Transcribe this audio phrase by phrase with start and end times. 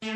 [0.00, 0.10] Yo,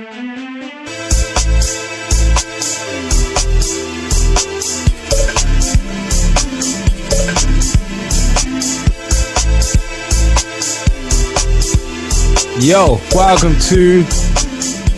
[13.13, 14.05] welcome to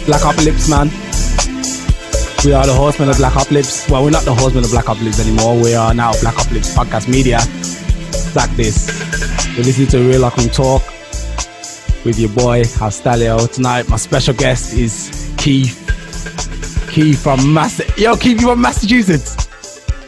[0.05, 0.89] Black Uplips, man.
[2.45, 3.89] We are the horsemen of Black Uplips.
[3.89, 5.57] Well, we're not the horsemen of Black Uplips anymore.
[5.63, 7.39] We are now Black Uplips Podcast Media.
[8.37, 8.87] Like this.
[9.57, 10.94] You're listening to Real Lockroom Talk
[12.05, 13.51] with your boy, Hastalio.
[13.53, 15.81] Tonight, my special guest is Keith.
[16.91, 17.81] Keith from Mass.
[17.99, 19.35] Yo, Keith, you from Massachusetts?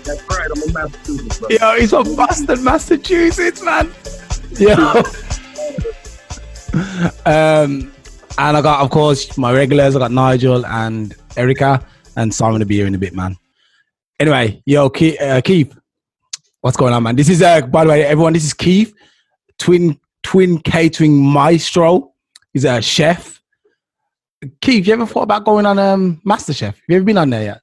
[0.05, 0.49] That's right.
[0.55, 1.39] I'm a Massachusetts.
[1.39, 1.49] Bro.
[1.51, 3.91] Yo, he's from Boston, Massachusetts, man.
[4.53, 4.75] Yo.
[7.25, 7.93] um,
[8.39, 9.97] and I got, of course, my regulars.
[9.97, 11.85] I got Nigel and Erica,
[12.17, 13.37] and Simon will be here in a bit, man.
[14.21, 15.75] Anyway, yo, Keith, uh, Keith,
[16.61, 17.17] what's going on, man?
[17.17, 18.95] This is, uh, by the way, everyone, this is Keith,
[19.59, 22.13] twin twin catering maestro.
[22.53, 23.41] He's a chef.
[24.61, 26.63] Keith, you ever thought about going on um, MasterChef?
[26.63, 27.61] Have you ever been on there yet?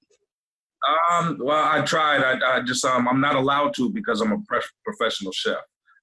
[1.11, 2.23] Um, well, I tried.
[2.23, 5.57] I, I just um, I'm not allowed to because I'm a pre- professional chef.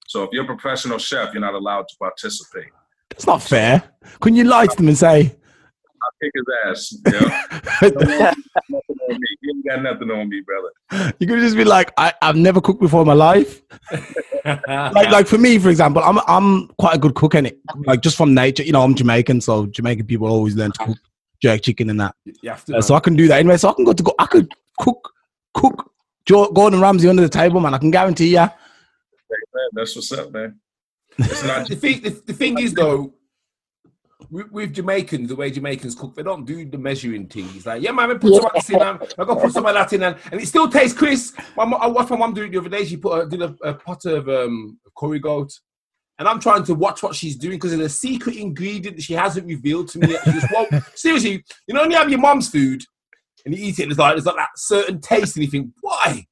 [0.07, 2.69] So if you're a professional chef, you're not allowed to participate.
[3.09, 3.81] That's not fair.
[4.19, 5.35] Couldn't you lie to them and say,
[6.21, 6.95] kick his ass.
[7.81, 8.31] You, know?
[8.69, 9.27] nothing on me.
[9.41, 11.13] you ain't got nothing on me, brother.
[11.19, 13.61] you could just be like, I, I've never cooked before in my life.
[14.45, 17.59] like, like for me, for example, I'm I'm quite a good cook in it.
[17.85, 20.97] Like just from nature, you know, I'm Jamaican, so Jamaican people always learn to cook
[21.41, 22.15] jerk chicken and that.
[22.25, 22.77] You have to.
[22.77, 23.57] Uh, so I can do that anyway.
[23.57, 24.13] So I can go to go.
[24.19, 25.11] I could cook
[25.53, 25.91] cook
[26.25, 27.73] Jo- Gordon Ramsay under the table, man.
[27.73, 28.47] I can guarantee ya.
[28.47, 30.59] Hey, man, that's what's up, man.
[31.17, 33.13] It's not the thing, the, the thing is though,
[34.29, 37.47] with, Jamaicans, the way Jamaicans cook, they don't do the measuring thing.
[37.47, 37.65] things.
[37.65, 38.99] Like, yeah, man, I put some of this in, man.
[39.17, 41.39] I got put some of that in, and, and it still tastes crisp.
[41.55, 42.85] My, I watched my mum do it the other day.
[42.85, 45.51] She put a, did a, a pot of um, curry goat,
[46.19, 49.13] and I'm trying to watch what she's doing because there's a secret ingredient that she
[49.13, 50.15] hasn't revealed to me.
[50.53, 50.83] Won't.
[50.95, 52.83] Seriously, you know, when you have your mum's food
[53.45, 55.71] and you eat it, and it's like there's like that certain taste, and you think,
[55.81, 56.25] why?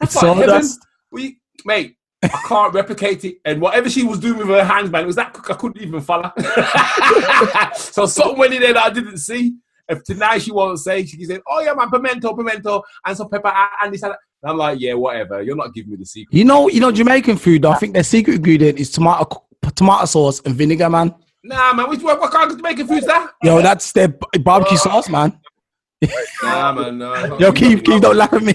[0.00, 0.62] That's It's like heaven.
[1.10, 3.40] We, mate, I can't replicate it.
[3.44, 5.80] And whatever she was doing with her hands, man, it was that quick I couldn't
[5.80, 6.32] even follow.
[7.76, 9.54] so something went in there that I didn't see.
[9.88, 13.52] If tonight she won't say, she said, "Oh yeah, man, pimento, pimento, and some pepper,
[13.82, 15.42] and this." And that." And I'm like, "Yeah, whatever.
[15.42, 17.64] You're not giving me the secret." You know, you know, Jamaican food.
[17.64, 21.14] I think their secret ingredient is tomato tomato sauce and vinegar, man.
[21.42, 23.32] Nah, man, which what, what kind of Jamaican food's that?
[23.42, 25.38] Yo, that's their b- barbecue sauce, man.
[26.42, 27.38] Nah, man, no.
[27.38, 28.54] Yo, Keith, Keith, don't laugh at me.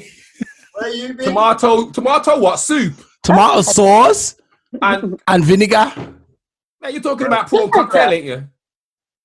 [0.74, 1.28] Where you been?
[1.28, 2.94] Tomato, tomato, what soup?
[3.24, 4.36] Tomato sauce
[4.82, 5.92] And and vinegar.
[6.82, 8.48] man, you're talking about prawn cocktail, ain't you?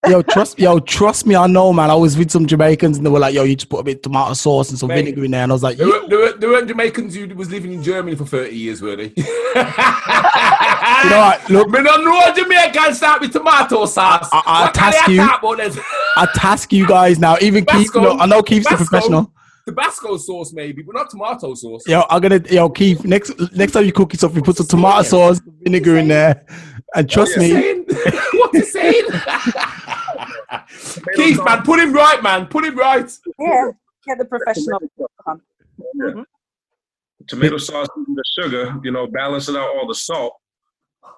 [0.09, 1.91] Yo, trust, yo, trust me, I know, man.
[1.91, 3.97] I was with some Jamaicans and they were like, "Yo, you just put a bit
[3.97, 5.03] of tomato sauce and some Mate.
[5.07, 7.17] vinegar in there," and I was like, There, "You were, there, were, there weren't Jamaicans
[7.17, 9.07] who was living in Germany for 30 years, were they?
[9.07, 11.51] you you know what?
[11.51, 14.29] Look, Me don't know Jamaican start with tomato sauce.
[14.33, 15.73] I- I What task you- talk about then?
[16.17, 17.37] I task you guys now.
[17.41, 19.33] Even Keith, no, I know Keith's the professional.
[19.69, 21.87] Tabasco sauce, maybe, but not tomato sauce.
[21.87, 23.05] Yo, I'm gonna, yo, Keith.
[23.05, 26.47] Next, next time you cook yourself, you put some tomato sauce, vinegar in there,
[26.95, 27.85] and trust What me, saying?
[28.33, 29.05] what you saying?
[31.17, 32.47] Keith, man, put him right, man.
[32.47, 33.13] Put him right.
[33.39, 33.73] Yeah,
[34.07, 34.81] get the professional.
[35.27, 35.43] on.
[35.95, 36.23] Yeah.
[37.27, 40.33] Tomato sauce and the sugar, you know, balancing out all the salt.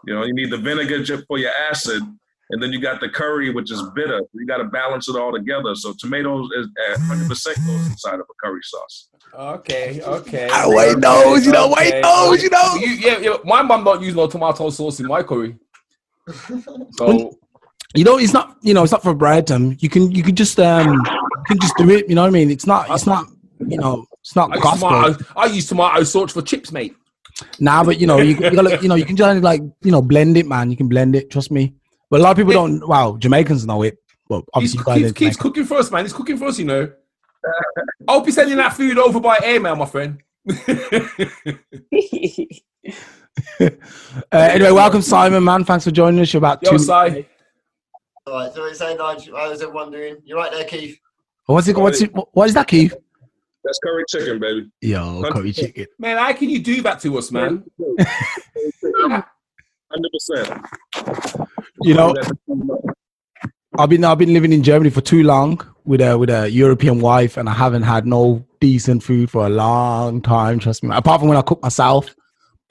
[0.06, 2.02] You know, you need the vinegar for your acid,
[2.50, 4.20] and then you got the curry, which is bitter.
[4.32, 5.74] You got to balance it all together.
[5.74, 9.08] So tomatoes is uh, 100% goes inside of a curry sauce.
[9.32, 10.48] Okay, okay.
[10.50, 12.74] Ah, Wayne knows, you know, Wayne knows, you know.
[12.74, 15.56] You, yeah, yeah, my mum don't use no tomato sauce in my curry.
[16.96, 17.38] So
[17.94, 19.50] you know, it's not, you know, it's not for bread.
[19.50, 22.08] Um, you can, you can just, um, you can just do it.
[22.08, 22.50] You know what I mean?
[22.50, 23.26] It's not, it's not,
[23.58, 24.88] you know, it's not I use, gospel.
[24.88, 26.94] tomato, I use tomato sauce for chips, mate.
[27.58, 30.02] Nah, but you know, you, you gotta, you know, you can just like, you know,
[30.02, 30.70] blend it, man.
[30.70, 31.30] You can blend it.
[31.30, 31.74] Trust me.
[32.10, 32.86] But a lot of people don't.
[32.86, 33.98] Wow, Jamaicans know it.
[34.28, 35.42] Well, obviously, you guys keeps, ain't keeps Jamaican.
[35.42, 36.04] cooking for us, man.
[36.04, 36.90] He's cooking for us, you know.
[38.08, 40.20] I hope he's sending that food over by email, my friend.
[43.60, 43.68] Uh,
[44.32, 45.64] anyway, welcome, Simon, man.
[45.64, 46.32] Thanks for joining us.
[46.32, 46.78] You're about Yo, two.
[46.78, 46.90] Si.
[46.90, 50.16] All right, so it's saying, Nigel, how is everyone doing?
[50.24, 50.98] You're right there, Keith?
[51.46, 51.76] What's it?
[51.76, 52.10] What's it?
[52.32, 52.94] What is that, Keith?
[53.64, 54.70] That's curry chicken, baby.
[54.80, 55.86] Yo, curry chicken.
[55.98, 57.64] Man, how can you do that to us, man?
[59.92, 61.46] 100%.
[61.82, 62.14] You know,
[63.78, 67.00] I've been I've been living in Germany for too long with a with a European
[67.00, 70.58] wife, and I haven't had no decent food for a long time.
[70.58, 72.14] Trust me, apart from when I cook myself.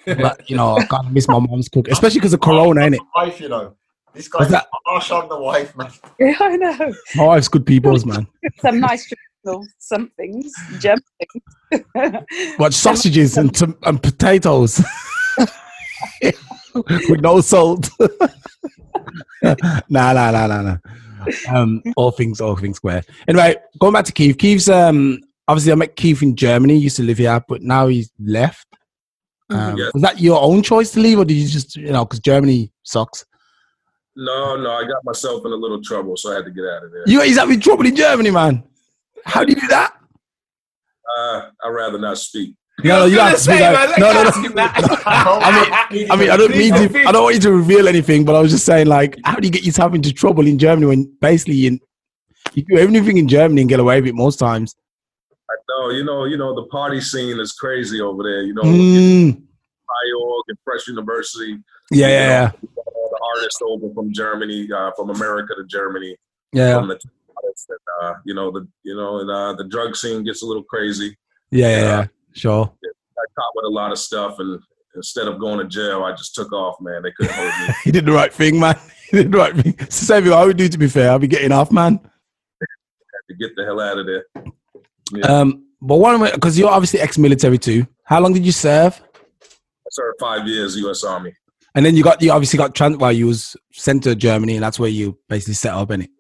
[0.06, 3.00] But you know, I kind of miss my mom's cook, especially because of Corona, innit?
[3.16, 3.76] Wife, you know.
[4.14, 4.68] This What's guy's that?
[4.86, 5.92] harsh on the wife, man.
[6.20, 6.94] yeah, I know.
[7.16, 8.26] My wife's good people's man.
[8.62, 11.04] Some nice traditional somethings, German
[11.72, 12.24] things.
[12.58, 14.82] What sausages and tom- and potatoes
[17.10, 17.90] with no salt.
[19.42, 19.56] nah,
[19.90, 20.78] nah, nah, nah, nah.
[21.50, 23.04] um, all things, all things square.
[23.28, 24.38] Anyway, going back to Keith.
[24.38, 26.76] Keith's um, obviously I met Keith in Germany.
[26.76, 28.68] He used to live here, but now he's left.
[29.50, 29.90] Um, Yeah.
[29.94, 32.72] Was that your own choice to leave, or did you just, you know, because Germany
[32.84, 33.26] sucks?
[34.16, 36.84] No, no, I got myself in a little trouble, so I had to get out
[36.84, 37.04] of there.
[37.08, 38.64] You, he's having trouble in Germany, man.
[39.26, 39.94] How do you do that?
[41.18, 42.56] Uh, I'd rather not speak.
[42.84, 43.90] No, no, you I have was to gonna say, out.
[43.90, 44.30] man, No, no, no.
[44.30, 45.02] ask him that.
[45.06, 47.04] I mean, I mean, I don't mean to.
[47.08, 49.48] I don't want you to reveal anything, but I was just saying, like, how do
[49.48, 51.80] you get yourself into trouble in Germany when basically you,
[52.54, 54.76] you do everything in Germany and get away with it most times?
[55.50, 58.44] I know, you know, you know, the party scene is crazy over there.
[58.44, 61.58] You know, Mm, IOG and Fresh University.
[61.92, 66.16] yeah, you yeah, know, all the artists over from Germany, uh, from America to Germany,
[66.54, 67.00] yeah, from the
[67.70, 70.64] and, uh, you know, the you know, and uh, the drug scene gets a little
[70.64, 71.18] crazy.
[71.52, 72.08] yeah, yeah, yeah.
[72.34, 72.72] Sure.
[72.84, 74.60] I caught with a lot of stuff, and
[74.96, 76.80] instead of going to jail, I just took off.
[76.82, 77.74] Man, they couldn't hold me.
[77.84, 78.78] He did the right thing, man.
[79.10, 79.76] He did the right thing.
[79.80, 81.10] It's the same thing I would do, to be fair.
[81.10, 81.98] I'll be getting off, man.
[81.98, 84.24] to get the hell out of there.
[85.12, 85.26] Yeah.
[85.26, 87.88] Um, but one, because you're obviously ex-military too.
[88.04, 89.02] How long did you serve?
[89.44, 91.04] I served five years U.S.
[91.04, 91.34] Army.
[91.74, 92.98] And then you got, you obviously got trans.
[92.98, 96.12] Well, you was sent to Germany, and that's where you basically set up in it.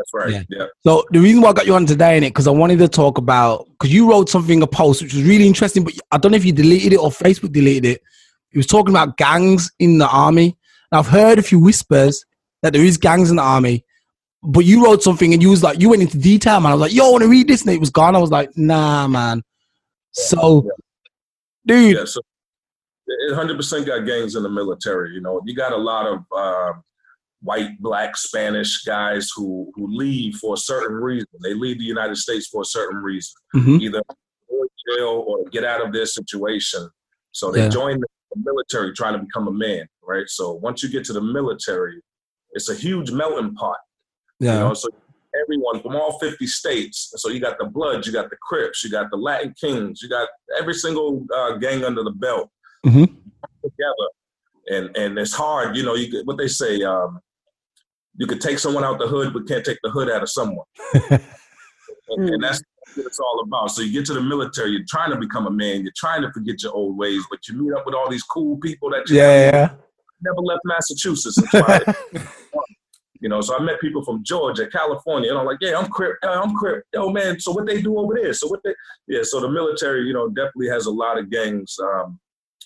[0.00, 0.32] That's right.
[0.32, 0.42] Yeah.
[0.48, 0.66] Yeah.
[0.82, 2.88] So the reason why I got you on today in it because I wanted to
[2.88, 6.32] talk about because you wrote something a post which was really interesting, but I don't
[6.32, 8.02] know if you deleted it or Facebook deleted it.
[8.48, 10.56] He was talking about gangs in the army.
[10.90, 12.24] Now I've heard a few whispers
[12.62, 13.84] that there is gangs in the army,
[14.42, 16.72] but you wrote something and you was like you went into detail, man.
[16.72, 18.16] I was like, yo, I want to read this, and it was gone.
[18.16, 19.42] I was like, nah, man.
[20.12, 20.66] So,
[21.66, 22.04] dude, Yeah.
[22.06, 22.22] So
[23.06, 25.12] it 100% got gangs in the military.
[25.12, 26.72] You know, you got a lot of uh,
[27.42, 31.28] white, black, Spanish guys who who leave for a certain reason.
[31.42, 33.80] They leave the United States for a certain reason, Mhm.
[33.80, 34.02] either
[34.50, 36.88] go to jail or get out of their situation.
[37.32, 37.68] So they Yeah.
[37.68, 38.06] join the
[38.44, 40.28] military trying to become a man, right?
[40.28, 42.02] So once you get to the military,
[42.52, 43.78] it's a huge melting pot.
[44.38, 44.88] yeah, You know, so
[45.42, 47.12] everyone from all 50 states.
[47.16, 50.08] So you got the Bloods, you got the Crips, you got the Latin Kings, you
[50.08, 50.28] got
[50.58, 52.50] every single uh, gang under the belt
[52.84, 53.06] Mhm.
[53.62, 54.08] together.
[54.68, 55.94] And and it's hard, you know.
[55.94, 57.20] You what they say, um,
[58.20, 60.66] you could take someone out the hood, but can't take the hood out of someone.
[61.10, 61.22] and,
[62.28, 62.62] and that's
[62.94, 63.70] what it's all about.
[63.70, 66.30] So you get to the military, you're trying to become a man, you're trying to
[66.30, 69.16] forget your old ways, but you meet up with all these cool people that you
[69.16, 69.70] yeah, yeah,
[70.20, 71.38] never left Massachusetts.
[71.38, 71.94] Until I,
[73.22, 76.16] you know, so I met people from Georgia, California, and I'm like, yeah, I'm Crip,
[76.22, 76.84] yeah, I'm Crip.
[76.92, 78.34] Yo, man, so what they do over there?
[78.34, 78.74] So what they,
[79.08, 81.74] yeah, so the military, you know, definitely has a lot of gangs.
[81.82, 82.20] Um,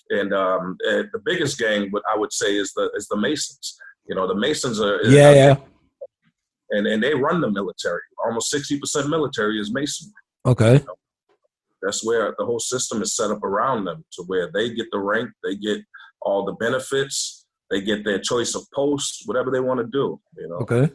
[0.09, 3.77] and um, uh, the biggest gang, what I would say, is the is the Masons.
[4.07, 5.55] You know, the Masons are, yeah, yeah.
[6.71, 8.01] and and they run the military.
[8.25, 10.11] Almost sixty percent military is Mason.
[10.45, 10.83] Okay,
[11.81, 14.99] That's where the whole system is set up around them, to where they get the
[14.99, 15.81] rank, they get
[16.21, 20.19] all the benefits, they get their choice of posts, whatever they want to do.
[20.37, 20.55] You know.
[20.57, 20.91] Okay.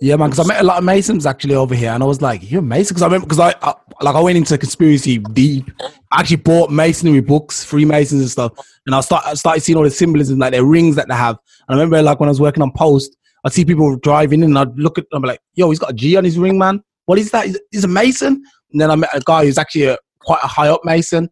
[0.00, 0.30] Yeah, man.
[0.30, 2.62] Because I met a lot of Masons actually over here, and I was like, "You're
[2.62, 5.70] Mason." Because I remember, because I, I like I went into conspiracy deep.
[6.12, 8.52] I actually bought masonry books, Freemasons and stuff,
[8.86, 11.38] and I start I started seeing all the symbolism, like their rings that they have.
[11.68, 14.50] And I remember, like when I was working on Post, I'd see people driving in,
[14.50, 16.82] and I'd look at them like, "Yo, he's got a G on his ring, man.
[17.06, 17.56] What is that?
[17.70, 18.42] He's, a Mason."
[18.72, 21.28] And then I met a guy who's actually a, quite a high up Mason,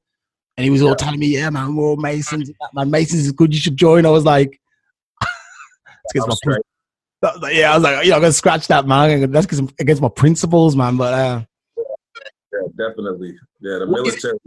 [0.57, 2.51] and he was all telling me, "Yeah, man, we're all Masons.
[2.73, 3.53] Man, Masons is good.
[3.53, 4.61] You should join." I was like,
[6.15, 6.63] "It's I'm my straight.
[7.23, 9.31] that was like- yeah, I was like, you know, I'm gonna scratch that, man.
[9.33, 9.47] That's
[9.81, 10.97] against my principles, man.
[10.97, 11.43] But uh,
[12.53, 13.37] Yeah, definitely.
[13.61, 14.39] Yeah, the military.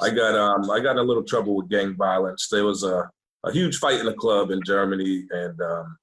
[0.00, 2.48] I got um I got in a little trouble with gang violence.
[2.50, 3.08] There was a,
[3.44, 5.96] a huge fight in a club in Germany, and um,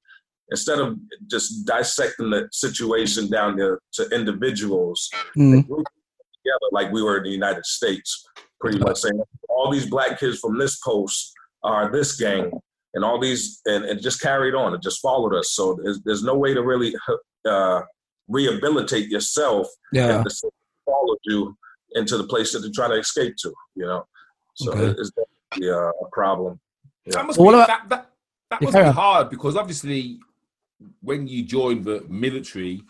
[0.52, 7.18] instead of just dissecting the situation down to, to individuals, mm, together like we were
[7.18, 8.26] in the United States,
[8.60, 12.52] pretty much saying all these black kids from this post are this gang,
[12.94, 14.74] and all these, and it just carried on.
[14.74, 15.52] It just followed us.
[15.52, 16.96] So there's, there's no way to really
[17.48, 17.82] uh,
[18.28, 20.52] rehabilitate yourself yeah, if the
[20.86, 21.56] followed you
[21.94, 23.54] into the place that they're trying to escape to.
[23.76, 24.08] You know,
[24.56, 25.00] so Okay.
[25.00, 26.60] it's definitely uh, a problem.
[27.06, 27.14] Yeah.
[27.14, 28.10] That must Well, be, that, that,
[28.50, 30.20] that must be hard because obviously,
[31.02, 32.82] when you join the military,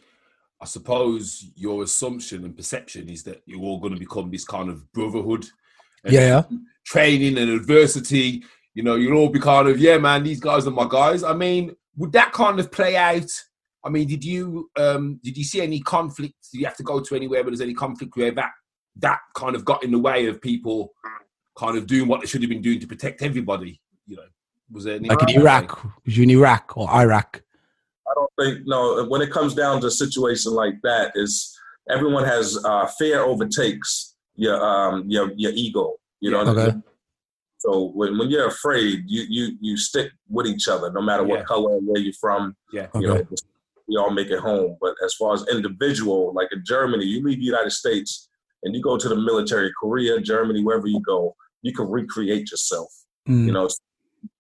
[0.62, 4.70] I suppose your assumption and perception is that you're all going to become this kind
[4.70, 5.46] of brotherhood.
[6.04, 6.44] And yeah,
[6.86, 10.72] Training and adversity, you know, you'll all be kind of, yeah, man, these guys are
[10.72, 11.24] my guys.
[11.24, 13.30] I mean, would that kind of play out?
[13.84, 16.36] I mean, did you um did you see any conflict?
[16.52, 18.52] Did you have to go to anywhere where there's any conflict where that
[19.00, 20.94] that kind of got in the way of people
[21.58, 23.82] kind of doing what they should have been doing to protect everybody?
[24.08, 24.24] You know,
[24.72, 27.42] was there like in Iraq, was you in Iraq or Iraq?
[28.10, 29.06] I don't think no.
[29.06, 31.58] When it comes down to a situation like that, is
[31.90, 35.96] everyone has uh, fear overtakes your um your your ego.
[36.20, 36.42] You know.
[36.42, 36.78] Okay.
[37.60, 41.40] So when, when you're afraid, you you you stick with each other, no matter what
[41.40, 41.46] Yeah.
[41.46, 42.56] color and where you're from.
[42.72, 42.88] Yeah.
[42.94, 43.36] You know, Okay.
[43.88, 44.78] we all make it home.
[44.80, 48.30] But as far as individual, like in Germany, you leave the United States
[48.64, 52.90] and you go to the military, Korea, Germany, wherever you go, you can recreate yourself.
[53.28, 53.46] Mm.
[53.46, 53.70] You know,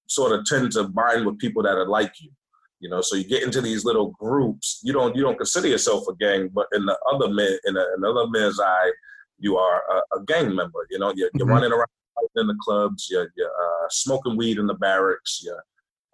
[0.07, 2.31] sort of tend to bind with people that are like you.
[2.79, 4.79] You know, so you get into these little groups.
[4.83, 7.81] You don't you don't consider yourself a gang, but in the other men in the,
[7.81, 8.91] in another man's eye,
[9.39, 10.85] you are a, a gang member.
[10.91, 11.51] You know, you're, you're Mhm.
[11.51, 11.87] running around
[12.35, 13.07] in the clubs.
[13.09, 15.41] You're, you're uh, smoking weed in the barracks.
[15.43, 15.63] You're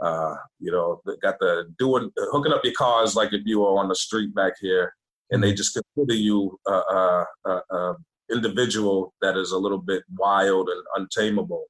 [0.01, 3.87] uh, you know, got the doing hooking up your cars like if you were on
[3.87, 4.93] the street back here,
[5.33, 7.93] and they just consider you a uh, uh, uh, uh,
[8.31, 11.65] individual that is a little bit wild and untamable,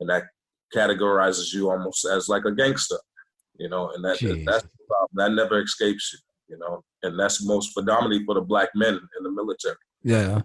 [0.00, 0.24] and that
[0.74, 2.98] categorizes you almost as like a gangster,
[3.56, 4.44] you know, and that Jeez.
[4.44, 5.10] that's the problem.
[5.14, 9.22] That never escapes you, you know, and that's most predominantly for the black men in
[9.22, 9.76] the military.
[10.02, 10.42] Yeah.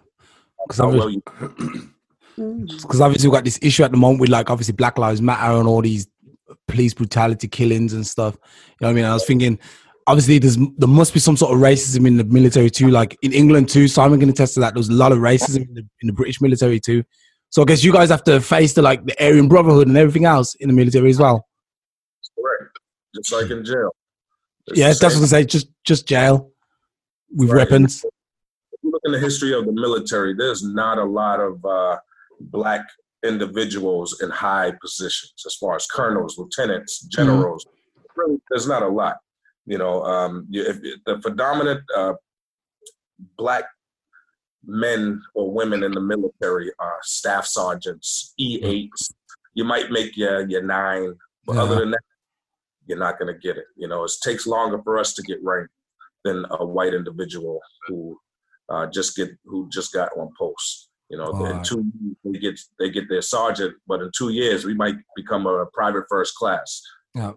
[0.66, 1.22] Because well obviously,
[1.58, 1.90] you,
[2.38, 2.84] Mm.
[3.00, 5.68] obviously we've got this issue at the moment with like obviously Black Lives Matter and
[5.68, 6.06] all these
[6.68, 8.34] police brutality killings and stuff.
[8.34, 9.04] You know what I mean?
[9.04, 9.58] I was thinking,
[10.10, 12.90] obviously there's there must be some sort of racism in the military too.
[12.90, 14.74] Like in England too, Simon can attest to that.
[14.74, 17.02] There's a lot of racism in the, in the British military too.
[17.50, 20.24] So I guess you guys have to face the like the Aryan Brotherhood and everything
[20.24, 21.46] else in the military as well.
[22.38, 22.78] correct,
[23.14, 23.90] just like in jail.
[24.66, 25.20] It's yeah, that's what I same.
[25.22, 25.46] was gonna say.
[25.46, 26.50] Just just jail
[27.34, 27.58] with Right.
[27.58, 28.04] weapons.
[28.72, 31.96] if you look in the history of the military, there's not a lot of uh,
[32.40, 32.82] black
[33.24, 37.66] individuals in high positions as far as colonels, lieutenants, generals.
[38.16, 39.16] Really, there's not a lot.
[39.70, 42.14] You know, um, you, if, the predominant uh,
[43.38, 43.66] black
[44.66, 49.12] men or women in the military are staff sergeants, E8s.
[49.54, 51.14] You might make your your nine,
[51.46, 51.62] but Yeah.
[51.62, 52.02] other than that,
[52.86, 53.66] you're not going to get it.
[53.76, 55.72] You know, it takes longer for us to get ranked
[56.24, 58.18] than a white individual who
[58.70, 60.88] uh, just get who just got on post.
[61.10, 64.64] You know, in two years they get they get their sergeant, but in two years
[64.64, 66.82] we might become a private first class.
[67.14, 67.34] Yeah.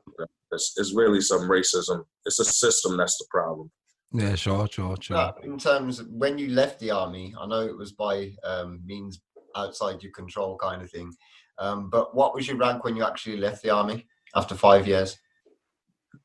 [0.53, 2.03] It's, it's really some racism.
[2.25, 3.71] It's a system that's the problem.
[4.11, 5.17] Yeah, sure, sure, sure.
[5.17, 8.81] Uh, in terms of when you left the army, I know it was by um,
[8.85, 9.21] means
[9.55, 11.11] outside your control kind of thing.
[11.57, 15.17] Um, but what was your rank when you actually left the army after five years?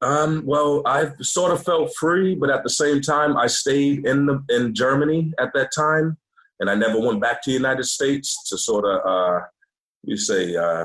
[0.02, 4.26] Um, well, I sort of felt free, but at the same time, I stayed in
[4.26, 6.18] the in Germany at that time,
[6.60, 9.40] and I never went back to the United States to sort of, uh,
[10.04, 10.84] you say, uh,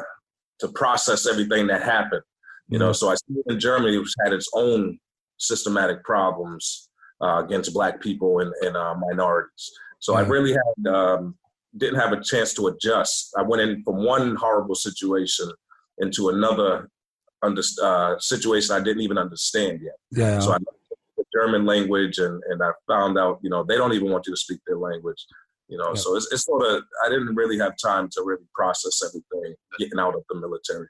[0.60, 2.24] to process everything that happened.
[2.70, 4.98] You know, so I stayed in Germany, which had its own
[5.38, 6.90] systematic problems
[7.22, 9.72] uh, against Black people and, and uh, minorities.
[10.00, 11.36] So I really had um,
[11.78, 13.32] didn't have a chance to adjust.
[13.38, 15.50] I went in from one horrible situation
[16.00, 16.90] into another
[17.42, 19.96] under, uh, situation I didn't even understand yet.
[20.12, 20.68] Yeah, So I learned
[21.18, 24.34] the German language, and, and I found out, you know, they don't even want you
[24.34, 25.26] to speak their language.
[25.68, 25.96] You know, Yeah.
[26.02, 30.00] so it's, it's sort of I didn't really have time to really process everything getting
[30.00, 30.88] out of the military.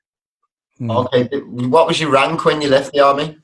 [0.84, 1.06] Mm.
[1.06, 3.38] Okay, what was your rank when you left the army?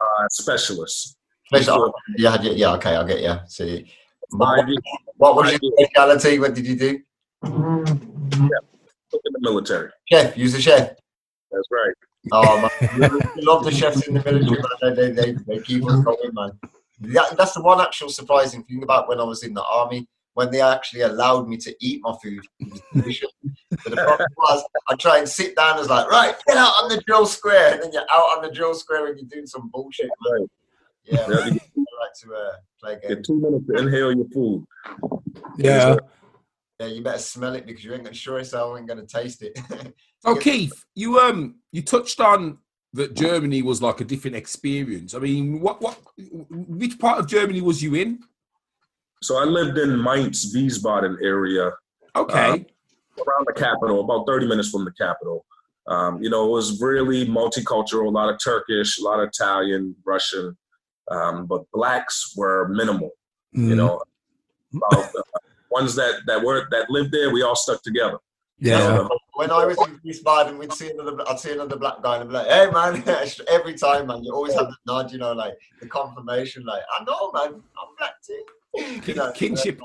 [0.00, 1.16] Uh, specialist.
[1.46, 3.34] Special- yeah, yeah, yeah, okay, I'll get you.
[3.48, 3.90] See,
[4.30, 4.68] what, Five
[5.16, 6.38] what was your speciality?
[6.38, 7.00] What did you do?
[9.12, 9.90] in the military.
[10.10, 10.88] Chef, Use was a chef.
[11.50, 11.94] That's right.
[12.30, 13.00] Oh man,
[13.36, 14.62] we love the chefs in the military.
[14.82, 14.94] Man.
[14.94, 16.52] They, they, they keep us going, man.
[17.00, 20.06] That, that's the one actual surprising thing about when I was in the army,
[20.38, 22.38] when they actually allowed me to eat my food.
[22.60, 23.32] It was delicious.
[23.70, 26.74] but the problem was, I try and sit down and it's like, right, get out
[26.80, 29.48] on the drill square, and then you're out on the drill square and you're doing
[29.48, 30.08] some bullshit.
[30.30, 30.48] Right.
[31.04, 34.64] Yeah, Yeah, I like to uh, play get two minutes to inhale your food.
[35.56, 35.96] yeah.
[36.78, 39.42] Yeah, you better smell it because you ain't gonna sure as hell ain't gonna taste
[39.42, 39.58] it.
[40.24, 42.58] Oh, Keith, you um you touched on
[42.92, 45.14] that Germany was like a different experience.
[45.14, 45.96] I mean, what what
[46.50, 48.20] which part of Germany was you in?
[49.22, 51.72] So I lived in Mainz, Wiesbaden area,
[52.16, 52.66] Okay.
[53.26, 55.44] around the capital, about 30 minutes from the capital.
[55.86, 59.96] Um, you know, it was really multicultural, a lot of Turkish, a lot of Italian,
[60.04, 60.56] Russian,
[61.10, 63.10] um, but blacks were minimal.
[63.56, 63.68] Mm.
[63.68, 64.02] You know,
[64.74, 65.22] about, uh,
[65.70, 68.18] ones that that were that lived there, we all stuck together.
[68.58, 69.06] yeah.
[69.34, 72.28] when I was in Wiesbaden, we'd see another, I'd see another black guy and I'd
[72.28, 73.02] be like, hey man,
[73.48, 77.04] every time, man, you always have the nod, you know, like the confirmation, like, I
[77.04, 78.42] know, man, I'm black too.
[78.74, 79.80] You know, Kinship.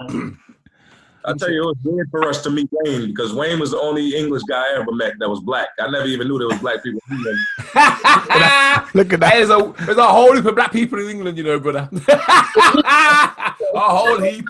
[1.25, 3.79] I tell you, it was weird for us to meet Wayne because Wayne was the
[3.79, 5.69] only English guy I ever met that was black.
[5.79, 6.99] I never even knew there was black people.
[7.09, 7.37] in England.
[8.93, 9.33] Look at that.
[9.35, 11.89] There's a there's a whole heap of black people in England, you know, brother.
[12.09, 14.45] a whole heap.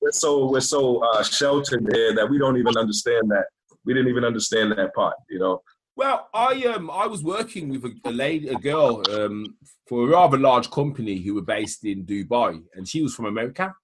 [0.00, 3.46] We're so we're so uh, sheltered here that we don't even understand that.
[3.84, 5.16] We didn't even understand that part.
[5.30, 5.62] You know.
[5.96, 10.10] Well, I um I was working with a, a lady, a girl, um, for a
[10.10, 13.74] rather large company who were based in Dubai, and she was from America.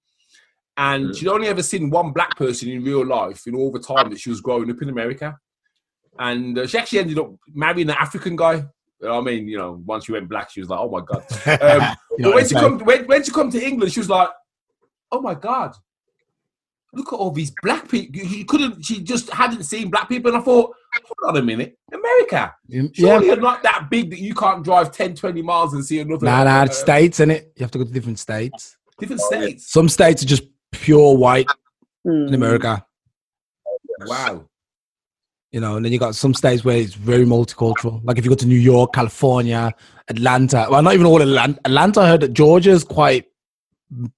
[0.77, 4.09] And she'd only ever seen one black person in real life in all the time
[4.11, 5.39] that she was growing up in America.
[6.19, 8.55] And uh, she actually ended up marrying an African guy
[9.01, 9.49] You know what I mean?
[9.49, 11.25] You know, once she went black, she was like, "Oh my god."
[11.63, 14.29] Um, but when she come when, when she come to England, she was like,
[15.11, 15.75] "Oh my god,
[16.93, 18.85] look at all these black people." She couldn't.
[18.85, 22.83] She just hadn't seen black people, and I thought, "Hold on a minute, America." Yeah,
[22.93, 26.25] Surely you're not that big that you can't drive 10, 20 miles and see another.
[26.27, 27.43] nah, nah, uh, it's states, innit?
[27.57, 28.77] You have to go to different states.
[28.99, 29.73] different Oh, states.
[29.73, 30.43] Some states are just
[30.73, 31.47] pure white
[32.05, 32.35] in Mm.
[32.35, 32.85] America,
[34.01, 34.45] Wow.
[35.53, 38.01] you know, and then you got some states where it's very multicultural.
[38.05, 39.73] Like if you go to New York, California,
[40.09, 40.67] Atlanta.
[40.71, 41.59] Well, not even all Atlanta.
[41.65, 43.27] Atlanta, I heard that Georgia is quite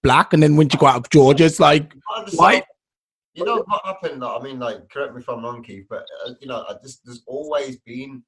[0.03, 2.63] black, and then when you go out of Georgia, it's like At the Why- same-
[3.35, 4.23] You know what happened?
[4.25, 7.05] I mean, like, correct me if I'm wrong, Keith, but uh, you know, I just,
[7.05, 8.23] there's always been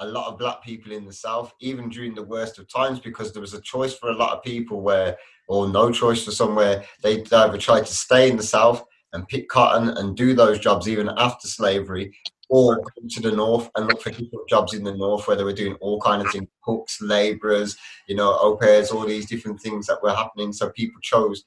[0.00, 3.32] a lot of black people in the south, even during the worst of times, because
[3.32, 5.16] there was a choice for a lot of people where,
[5.48, 9.48] or no choice for somewhere, they either tried to stay in the south and pick
[9.48, 12.14] cotton and do those jobs even after slavery,
[12.48, 15.44] or go to the north and look for different jobs in the north where they
[15.44, 17.76] were doing all kind of things, cooks, labourers,
[18.08, 20.52] you know, au pairs, all these different things that were happening.
[20.52, 21.44] So people chose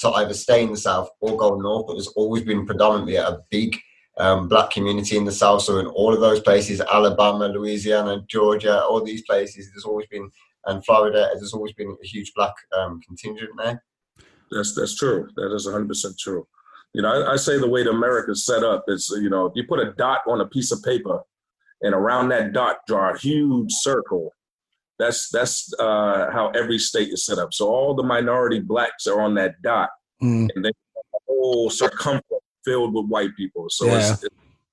[0.00, 3.38] to either stay in the south or go north, but there's always been predominantly a
[3.50, 3.76] big
[4.18, 5.62] um, black community in the south.
[5.62, 10.30] So in all of those places, Alabama, Louisiana, Georgia, all these places, there's always been,
[10.66, 13.82] and Florida, there's always been a huge black um, contingent there.
[14.50, 15.28] That's that's true.
[15.36, 16.46] That is 100 percent true.
[16.92, 19.52] You know, I, I say the way the America's set up is, you know, if
[19.56, 21.20] you put a dot on a piece of paper,
[21.82, 24.32] and around that dot draw a huge circle.
[25.02, 27.52] That's that's uh, how every state is set up.
[27.52, 29.90] So all the minority blacks are on that dot,
[30.22, 33.66] mm, and then the whole circumference filled with white people.
[33.68, 34.12] So Yeah.
[34.12, 34.24] it's,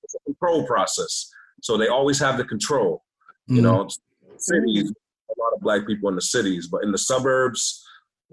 [0.04, 1.28] it's a control process.
[1.62, 3.02] So they always have the control.
[3.48, 3.64] You mm.
[3.64, 3.88] know,
[4.38, 7.84] cities, a lot of black people in the cities, but in the suburbs,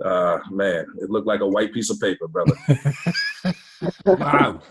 [0.06, 2.54] uh, man, it looked like a white piece of paper, brother.
[4.06, 4.62] Wow.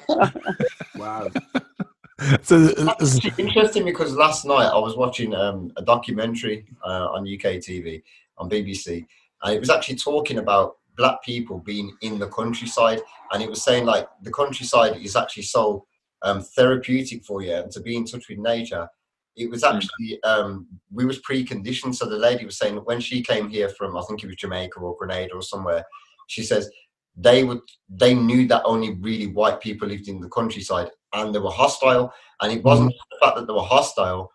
[0.96, 1.28] wow.
[2.42, 7.60] So, it's- interesting because last night I was watching um, a documentary uh, on UK
[7.60, 8.02] TV
[8.38, 9.06] on BBC,
[9.42, 13.00] and it was actually talking about black people being in the countryside,
[13.32, 15.86] and it was saying like the countryside is actually so
[16.22, 18.88] um, therapeutic for you and to be in touch with nature.
[19.36, 21.96] It was actually um, we was preconditioned.
[21.96, 24.80] So the lady was saying when she came here from I think it was Jamaica
[24.80, 25.84] or Grenada or somewhere,
[26.28, 26.70] she says
[27.14, 31.38] they would they knew that only really white people lived in the countryside and they
[31.38, 34.30] were hostile and it wasn't the fact that they were hostile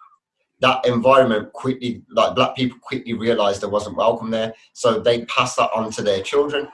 [0.59, 5.57] that environment quickly like black people quickly realized they wasn't welcome there so they passed
[5.57, 6.67] that on to their children.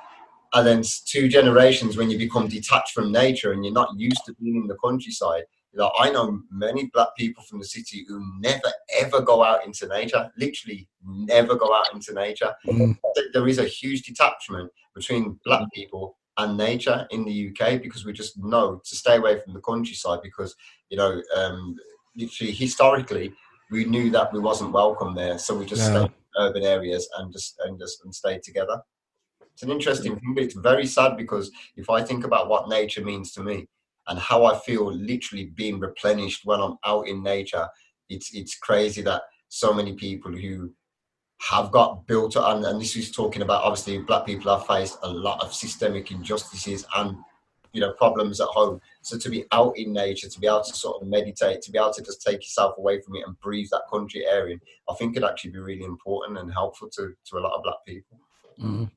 [0.54, 4.34] And then two generations when you become detached from nature and you're not used to
[4.36, 8.72] being in the countryside like i know many black people from the city who never
[9.00, 12.54] ever go out into nature literally never go out into nature.
[12.66, 17.82] Mm, th- there is a huge detachment between black people and nature in the UK
[17.82, 20.56] because we just know to stay away from the countryside because
[20.90, 21.76] you know um,
[22.16, 23.34] literally historically
[23.72, 25.90] we knew that we wasn't welcome there so we just Yeah.
[25.90, 28.82] stayed in urban areas and just and just and stayed together
[29.54, 33.04] it's an interesting thing but it's very sad because if I think about what nature
[33.04, 33.68] means to me
[34.08, 37.68] and how I feel literally being replenished when I'm out in nature
[38.10, 40.72] it's it's crazy that so many people who
[41.40, 44.98] have got built up, and, and this is talking about obviously black people have faced
[45.04, 47.16] a lot of systemic injustices and
[47.74, 48.82] you know problems at home.
[49.02, 51.78] So to be out in nature, to be able to sort of meditate, to be
[51.78, 54.96] able to just take yourself away from it and breathe that country air in, I
[54.96, 58.20] think could actually be really important and helpful to to a lot of black people.
[58.60, 58.90] mm.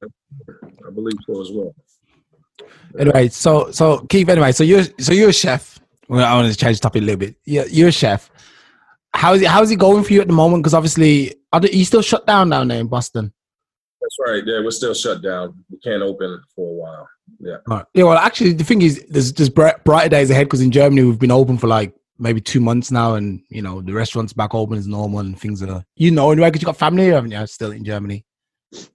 [0.87, 1.74] I believe so as well.
[2.98, 4.29] Anyway, so so Keith.
[4.29, 5.79] Anyway, so you're so you're a chef.
[6.09, 7.37] Well, I want to change the topic a little bit.
[7.44, 8.31] You're, you're a chef.
[9.12, 10.62] How's it how's it going for you at the moment?
[10.62, 13.33] Because obviously, are you still shut down down there in Boston?
[14.01, 14.43] That's right.
[14.45, 15.65] Yeah, we're still shut down.
[15.71, 17.09] We can't open for a while.
[17.39, 17.57] Yeah.
[17.67, 17.85] Right.
[17.95, 18.05] Yeah.
[18.05, 21.31] Well, actually, the thing is, there's bright, brighter days ahead because in Germany we've been
[21.31, 24.87] open for like maybe two months now, and you know the restaurants back open as
[24.87, 27.47] normal and things are you know anyway because you got family here, haven't you?
[27.47, 28.25] Still in Germany,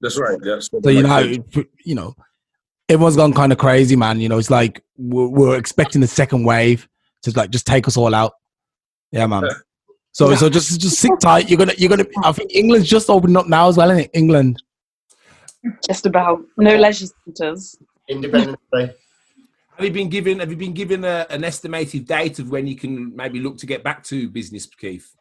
[0.01, 0.37] That's right.
[0.43, 0.59] Yeah.
[0.59, 1.35] so you know
[1.83, 2.15] you know
[2.89, 4.19] everyone's gone kind of crazy, man.
[4.19, 6.87] You know, it's like we're, we're expecting the second wave
[7.23, 8.33] to like just take us all out.
[9.11, 9.43] Yeah, man.
[10.15, 11.49] So so just just sit tight.
[11.49, 12.05] You're gonna you're gonna.
[12.23, 14.11] I think England's just opening up now as well, isn't it?
[14.13, 14.63] England.
[15.85, 16.39] Just about.
[16.55, 17.77] No leisure centres.
[18.07, 18.93] Independence Day.
[19.75, 20.39] Have you been given?
[20.39, 23.65] Have you been given a, an estimated date of when you can maybe look to
[23.65, 25.13] get back to business, Keith?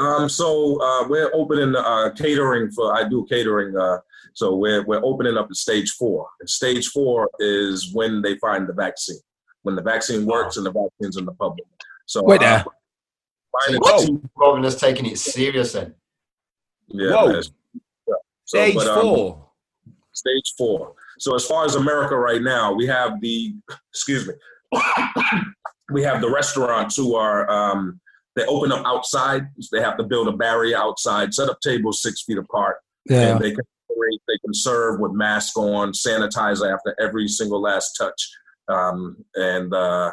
[0.00, 2.92] Um, so uh, we're opening uh, catering for.
[2.92, 3.78] I do catering.
[3.78, 3.98] Uh,
[4.34, 6.26] so we're we're opening up in stage four.
[6.40, 9.20] And stage four is when they find the vaccine,
[9.62, 11.68] when the vaccine works and the vaccine's in the public.
[12.06, 12.64] So Wait uh, there.
[13.52, 14.06] Finding Whoa.
[14.06, 15.94] two- Robin has taken it serious then.
[16.88, 17.30] yeah, Whoa.
[17.32, 17.40] Yeah.
[17.42, 18.14] So,
[18.58, 19.50] Stage but, um, four.
[20.12, 20.94] stage four.
[21.18, 23.54] So as far as America right now, we have the
[23.92, 24.34] excuse me,
[25.92, 28.00] we have the restaurants who are um,
[28.36, 29.46] they open up outside.
[29.72, 32.76] They have to build a barrier outside, set up tables six feet apart,
[33.08, 33.32] Yeah.
[33.32, 37.94] and they can operate, they can serve with mask on, sanitizer after every single last
[37.98, 38.30] touch.
[38.68, 40.12] Um, and uh,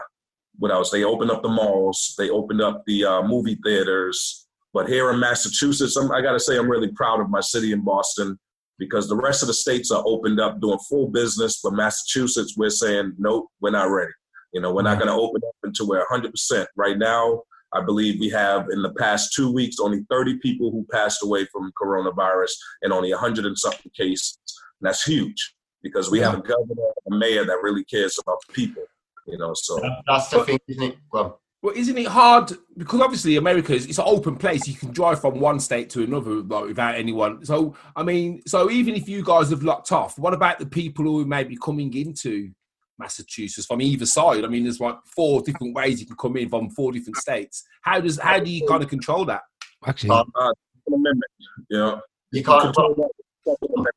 [0.57, 0.89] what else?
[0.89, 2.15] They opened up the malls.
[2.17, 4.47] They opened up the uh, movie theaters.
[4.73, 7.71] But here in Massachusetts, I'm, I got to say, I'm really proud of my city
[7.71, 8.37] in Boston
[8.79, 11.59] because the rest of the states are opened up doing full business.
[11.63, 14.11] But Massachusetts, we're saying, nope, we're not ready.
[14.53, 16.65] You know, we're not going to open up until we're 100%.
[16.75, 17.41] Right now,
[17.73, 21.45] I believe we have in the past two weeks only 30 people who passed away
[21.51, 24.39] from coronavirus and only 100 and something cases.
[24.79, 28.53] And that's huge because we have a governor, a mayor that really cares about the
[28.53, 28.83] people.
[29.27, 30.97] You know, so That's the thing, isn't it?
[31.11, 32.53] Well, Well, isn't it hard?
[32.77, 34.67] Because obviously America is it's an open place.
[34.67, 37.43] You can drive from one state to another like, without anyone.
[37.45, 41.03] So I mean, so even if you guys have locked off, what about the people
[41.05, 42.51] who may be coming into
[42.97, 44.45] Massachusetts from either side?
[44.45, 47.65] I mean, there's like four different ways you can come in from four different states.
[47.81, 49.41] How does how do you kind of control that?
[49.85, 51.31] Actually, uh, Second Amendment,
[51.69, 51.97] you
[52.31, 52.61] you can't.
[52.63, 53.09] control that
[53.45, 53.95] Second Amendment.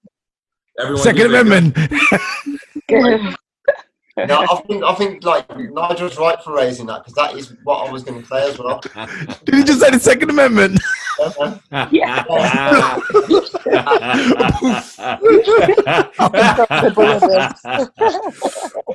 [0.79, 1.77] Everyone Second Amendment.
[4.27, 7.89] No, I think I think like Nigel's right for raising that because that is what
[7.89, 8.81] I was going to say as well.
[9.45, 10.81] Did you just say the Second Amendment?
[11.93, 12.25] Yeah.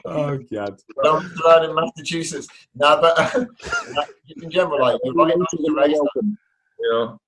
[0.06, 0.80] oh god.
[0.96, 2.48] But I'm still out in Massachusetts.
[2.76, 3.36] No, but
[4.42, 5.28] in general, like you're right.
[5.38, 6.36] Nigel, to raise that.
[6.80, 7.20] You know,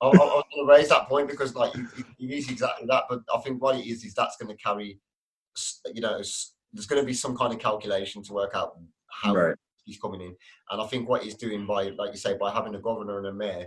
[0.00, 2.50] I, I, I was going to raise that point because like you it- it is
[2.50, 3.04] exactly that.
[3.08, 4.98] But I think what it is is that's going to carry,
[5.92, 8.76] you know, s- there's going to be some kind of calculation to work out
[9.10, 9.56] how right.
[9.84, 10.34] he's coming in.
[10.70, 13.26] And I think what he's doing by, like you say, by having a governor and
[13.26, 13.66] a mayor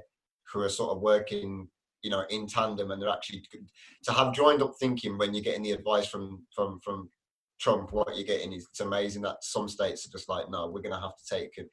[0.51, 1.67] who are sort of working,
[2.01, 3.43] you know, in tandem, and they're actually
[4.03, 7.09] to have joined up thinking when you're getting the advice from from from
[7.59, 10.81] Trump, what you're getting is it's amazing that some states are just like, no, we're
[10.81, 11.63] going to have to take uh,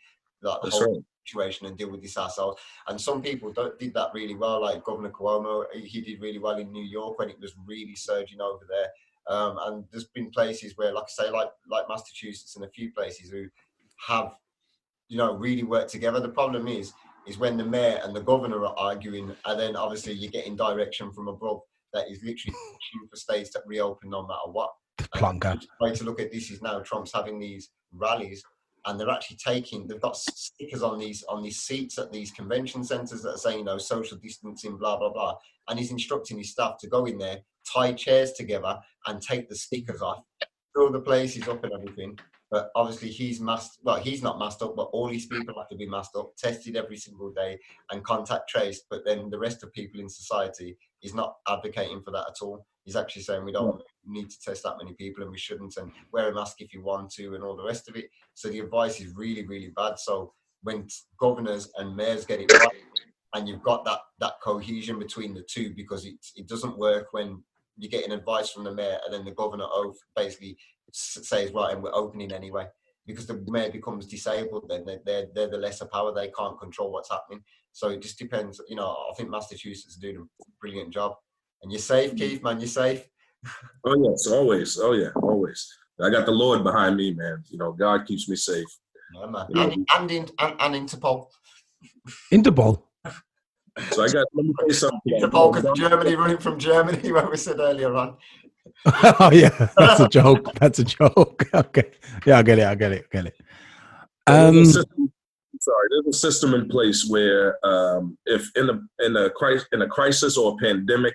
[0.42, 1.04] that That's whole right.
[1.26, 2.60] situation and deal with this ourselves.
[2.88, 5.64] And some people don't, did that really well, like Governor Cuomo.
[5.72, 8.88] He he did really well in New York when it was really surging over there.
[9.28, 12.92] Um, and there's been places where, like I say, like like Massachusetts and a few
[12.92, 13.46] places who
[14.08, 14.32] have,
[15.08, 16.20] you know, really worked together.
[16.20, 16.92] The problem is,
[17.26, 21.12] is when the mayor and the governor are arguing, and then obviously you're getting direction
[21.12, 21.60] from above
[21.92, 24.70] that is literally pushing for states to reopen no matter what.
[25.78, 28.42] The way to look at this is now Trump's having these rallies,
[28.86, 29.86] and they're actually taking.
[29.86, 33.60] They've got stickers on these on these seats at these convention centres that are saying,
[33.60, 35.36] you know, social distancing, blah blah blah.
[35.68, 37.38] And he's instructing his staff to go in there,
[37.72, 40.22] tie chairs together, and take the stickers off,
[40.74, 42.18] fill the places up and everything.
[42.50, 43.78] But obviously, he's masked.
[43.82, 46.76] Well, he's not masked up, but all these people have to be masked up, tested
[46.76, 47.58] every single day,
[47.90, 48.84] and contact traced.
[48.90, 52.66] But then the rest of people in society is not advocating for that at all.
[52.84, 55.92] He's actually saying we don't need to test that many people and we shouldn't, and
[56.12, 58.06] wear a mask if you want to, and all the rest of it.
[58.34, 59.98] So the advice is really, really bad.
[59.98, 60.86] So when
[61.18, 62.68] governors and mayors get it right,
[63.34, 67.42] and you've got that that cohesion between the two, because it it doesn't work when
[67.78, 69.66] you're getting advice from the mayor and then the governor
[70.14, 70.56] basically
[70.92, 72.66] says right, and we're opening anyway.
[73.06, 76.14] Because the mayor becomes disabled, then they're, they're, they're the lesser power.
[76.14, 77.42] They can't control what's happening.
[77.72, 78.60] So it just depends.
[78.68, 81.16] You know, I think Massachusetts is doing a brilliant job.
[81.62, 82.58] And you're safe, Keith, man.
[82.58, 83.04] You're safe.
[83.84, 84.78] Oh yes, always.
[84.78, 85.72] Oh yeah, always.
[86.00, 87.42] I got the Lord behind me, man.
[87.48, 88.66] You know, God keeps me safe.
[89.14, 89.46] Yeah, man.
[89.50, 89.62] Yeah.
[89.64, 91.28] And, and, in, and, and Interpol.
[92.32, 92.82] Interpol.
[93.90, 94.26] So I got.
[94.34, 95.00] Let me tell you something.
[95.08, 98.16] Interpol, because Germany, running from Germany, what we said earlier on.
[98.86, 100.52] oh yeah, that's a joke.
[100.54, 101.48] That's a joke.
[101.54, 101.90] Okay.
[102.26, 102.64] Yeah, I get it.
[102.64, 103.06] I get it.
[103.12, 103.40] I get it.
[104.26, 105.12] Um, a system-
[105.60, 109.82] sorry, there's a system in place where um, if in a in a crisis in
[109.82, 111.14] a crisis or a pandemic,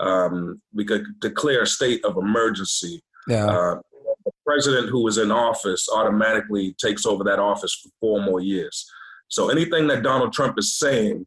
[0.00, 3.02] um, we could declare a state of emergency.
[3.28, 3.46] yeah.
[3.46, 3.76] Uh,
[4.24, 8.90] the president who is in office automatically takes over that office for four more years.
[9.28, 11.26] So anything that Donald Trump is saying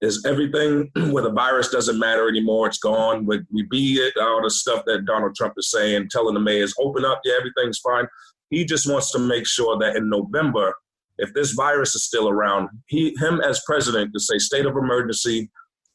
[0.00, 2.66] is everything where the virus doesn't matter anymore.
[2.66, 3.26] It's gone.
[3.26, 6.74] We, we beat it, all the stuff that Donald Trump is saying, telling the mayors,
[6.78, 8.06] open up, yeah, everything's fine.
[8.50, 10.74] He just wants to make sure that in November,
[11.18, 15.50] if this virus is still around, he him as president to say state of emergency,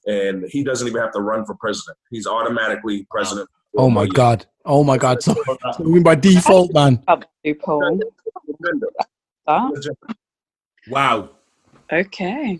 [0.05, 1.97] and he doesn't even have to run for president.
[2.09, 3.49] He's automatically president.
[3.71, 4.45] for Oh four my more god.
[4.65, 5.21] Oh my god.
[5.23, 5.35] So,
[5.77, 7.03] so we by default, man.
[7.43, 7.99] Loophole.
[10.88, 11.29] Wow.
[11.91, 12.59] Okay.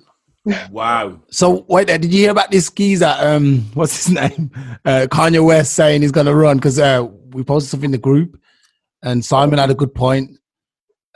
[0.72, 1.22] Wow.
[1.30, 3.16] So wait there, did you hear about this geezer?
[3.20, 4.52] Um, what's his name?
[4.86, 8.40] Uh, Kanye West saying he's gonna run because uh, we posted something in the group,
[9.04, 10.32] and Simon had a good point.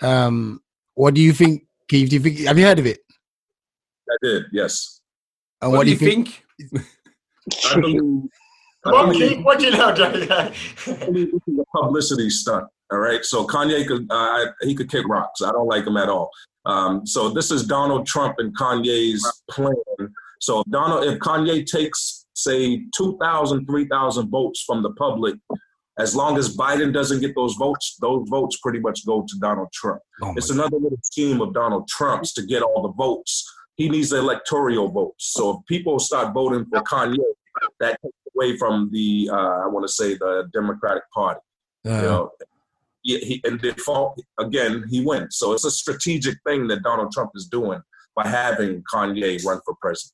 [0.01, 0.61] Um,
[0.95, 2.09] what do you think, Keith?
[2.09, 2.39] Do you think?
[2.41, 2.99] Have you heard of it?
[4.09, 5.01] I did, yes.
[5.63, 6.43] And What, do you think?
[7.73, 8.01] I believe,
[8.83, 10.25] Come on, Keith, what do you know, Johnny?
[10.25, 12.65] this is a publicity stunt.
[12.91, 15.41] All right, so Kanye could uh, he could kick rocks.
[15.41, 16.29] I don't like him at all.
[16.65, 19.73] Um, so this is Donald Trump and Kanye's plan.
[20.41, 25.35] So if Donald, if Kanye takes say 2,000, 3,000 votes from the public,
[25.99, 29.71] as long as Biden doesn't get those votes, those votes pretty much go to Donald
[29.73, 30.01] Trump.
[30.21, 33.47] Oh It's another little scheme of Donald Trump's to get all the votes.
[33.75, 35.33] He needs the electoral votes.
[35.33, 37.17] So if people start voting for Kanye,
[37.79, 41.39] that takes away from the uh, I want to say the Democratic Party.
[41.83, 41.95] Yeah.
[41.95, 42.31] You know,
[43.01, 45.37] he, he, in default, again, he wins.
[45.37, 47.81] So it's a strategic thing that Donald Trump is doing
[48.15, 50.13] by having Kanye run for president.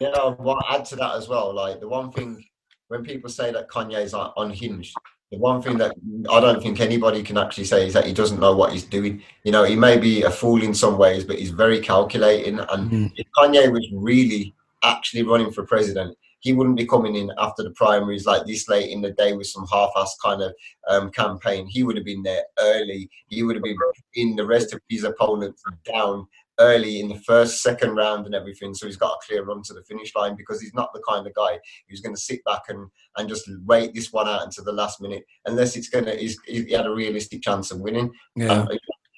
[0.00, 2.44] You know, what add to that as well, like the one thing
[2.88, 4.96] when people say that Kanye's un- unhinged,
[5.32, 5.94] the one thing that
[6.30, 9.22] I don't think anybody can actually say is that he doesn't know what he's doing.
[9.44, 12.60] You know, he may be a fool in some ways, but he's very calculating.
[12.60, 13.12] And Mhm.
[13.16, 17.70] if Kanye was really actually running for president, he wouldn't be coming in after the
[17.70, 20.52] primaries like this late in the day with some half-assed kind of
[20.88, 21.66] um, campaign.
[21.66, 23.08] He would have been there early.
[23.28, 23.78] He would have been
[24.14, 26.26] in the rest of his opponents down
[26.62, 28.74] early in the first, second round and everything.
[28.74, 31.26] So he's got a clear run to the finish line because he's not the kind
[31.26, 34.64] of guy who's going to sit back and, and just wait this one out until
[34.64, 38.10] the last minute, unless it's going to, he's, he had a realistic chance of winning.
[38.36, 38.52] yeah.
[38.52, 38.68] Um,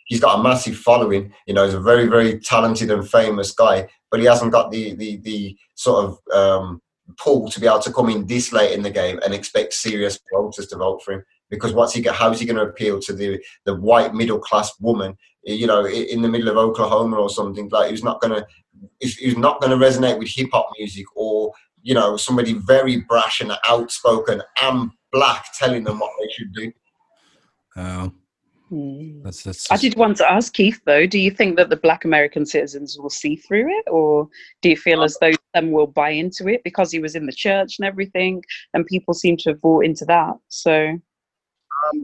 [0.07, 1.33] he's got a massive following.
[1.47, 4.95] You know, he's a very, very talented and famous guy, but he hasn't got the
[4.95, 6.81] the, the sort of um,
[7.19, 10.19] pull to be able to come in this late in the game and expect serious
[10.33, 11.25] voters to vote for him.
[11.51, 12.15] Because what's he get?
[12.15, 15.17] How's he going to appeal to the the white middle class woman?
[15.45, 18.47] You know, in the middle of Oklahoma or something like who's not going to
[19.01, 21.53] who's who's not going to resonate with hip hop music or
[21.83, 26.73] you know somebody very brash and outspoken and black telling them what they should do.
[27.77, 28.09] Uh,
[29.23, 29.71] that's that's.
[29.71, 32.99] I did want to ask Keith though, do you think that the black American citizens
[32.99, 34.29] will see through it or
[34.63, 37.33] do you feel as though some will buy into it because he was in the
[37.33, 40.35] church and everything and people seem to have bought into that?
[40.49, 40.99] So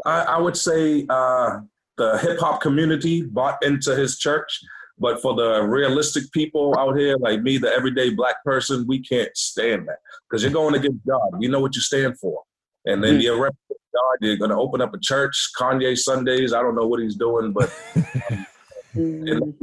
[0.07, 1.61] I, I would say uh,
[1.97, 4.61] the hip hop community bought into his church,
[4.99, 9.35] but for the realistic people out here, like me, the everyday black person, we can't
[9.37, 11.31] stand that because you're going against God.
[11.41, 12.43] You know what you stand for,
[12.85, 14.17] and then you're representing God.
[14.21, 16.53] You're going to open up a church, Kanye Sundays.
[16.53, 17.73] I don't know what he's doing, but
[18.95, 19.55] and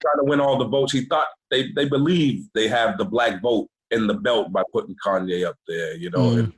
[0.00, 0.92] trying to win all the votes.
[0.92, 4.96] He thought they they believe they have the black vote in the belt by putting
[5.04, 5.94] Kanye up there.
[5.96, 6.52] You know, Mm.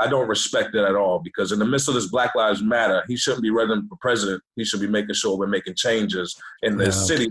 [0.00, 3.04] I don't respect it at all because in the midst of this Black Lives Matter,
[3.08, 4.42] he shouldn't be running for president.
[4.56, 6.90] He should be making sure we're making changes in the Yeah.
[6.90, 7.28] city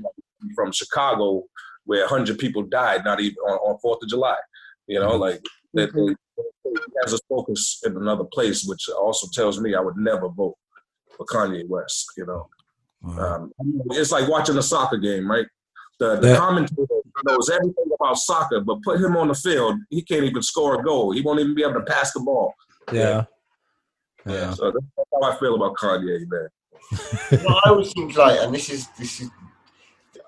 [0.56, 1.44] from Chicago
[1.86, 4.38] where 100 people died, not even on, on 4th of July.
[4.88, 5.42] You know, like
[5.74, 5.90] that
[7.04, 10.56] has a focus in another place, which also tells me I would never vote
[11.18, 12.12] for Kanye West.
[12.18, 12.50] You know,
[13.04, 13.50] Wow.
[13.60, 15.48] um, it's like watching a soccer game, right?
[16.02, 16.38] The, the Yeah.
[16.38, 16.88] commentator
[17.26, 20.84] knows everything about soccer, but put him on the field, he can't even score a
[20.84, 21.12] goal.
[21.12, 22.56] He won't even be able to pass the ball.
[22.92, 23.26] yeah.
[24.26, 24.52] Yeah.
[24.54, 26.48] So that's how I feel about Kanye, man.
[27.44, 29.30] well, I always think like, and this is this is,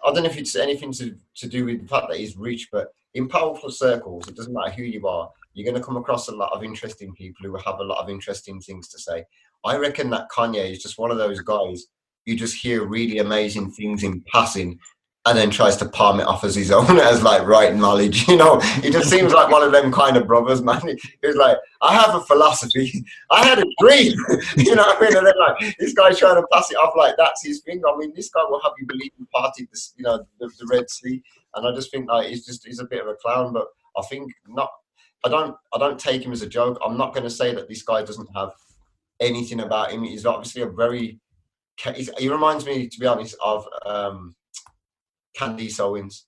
[0.06, 2.70] I don't know if it's anything to, to do with the fact that he's rich,
[2.72, 6.28] but in powerful circles, it doesn't matter who you are, you're going to come across
[6.28, 9.24] a lot of interesting people who have a lot of interesting things to say.
[9.64, 11.86] I reckon that Kanye is just one of those guys
[12.26, 14.80] you just hear really amazing things in passing.
[15.26, 18.28] And then tries to palm it off as his own, as like right knowledge.
[18.28, 20.82] You know, he just seems like one of them kind of brothers, man.
[21.22, 24.14] He's like, I have a philosophy, I had a dream.
[24.58, 25.18] you know what I mean?
[25.18, 27.82] And then like this guy's trying to pass it off like that's his thing.
[27.88, 30.68] I mean, this guy will have you believe he parted this, you know, the, the
[30.70, 31.22] Red Sea.
[31.56, 34.02] And I just think like he's just he's a bit of a clown, but I
[34.04, 34.72] think not.
[35.26, 36.78] I don't I don't take him as a joke.
[36.86, 38.52] I'm not going to say that this guy doesn't have
[39.20, 40.04] anything about him.
[40.04, 41.20] He's obviously a very.
[42.20, 44.36] He reminds me, to be honest, of um,
[45.36, 46.26] Candace Owens,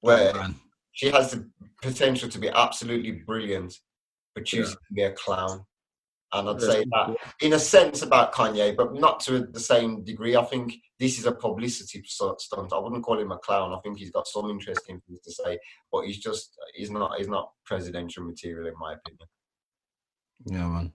[0.00, 0.54] where Man.
[0.92, 1.48] she has the
[1.82, 3.74] potential to be absolutely brilliant,
[4.34, 5.64] but chooses to be a clown.
[6.34, 6.66] And I'd Yeah.
[6.66, 10.34] say that in a sense about Kanye, but not to the same degree.
[10.34, 12.72] I think this is a publicity stunt.
[12.72, 13.74] I wouldn't call him a clown.
[13.74, 15.58] I think he's got some interesting things to say,
[15.92, 19.28] but he's just he's not he's not presidential material in my opinion.
[20.46, 20.92] Yeah, man.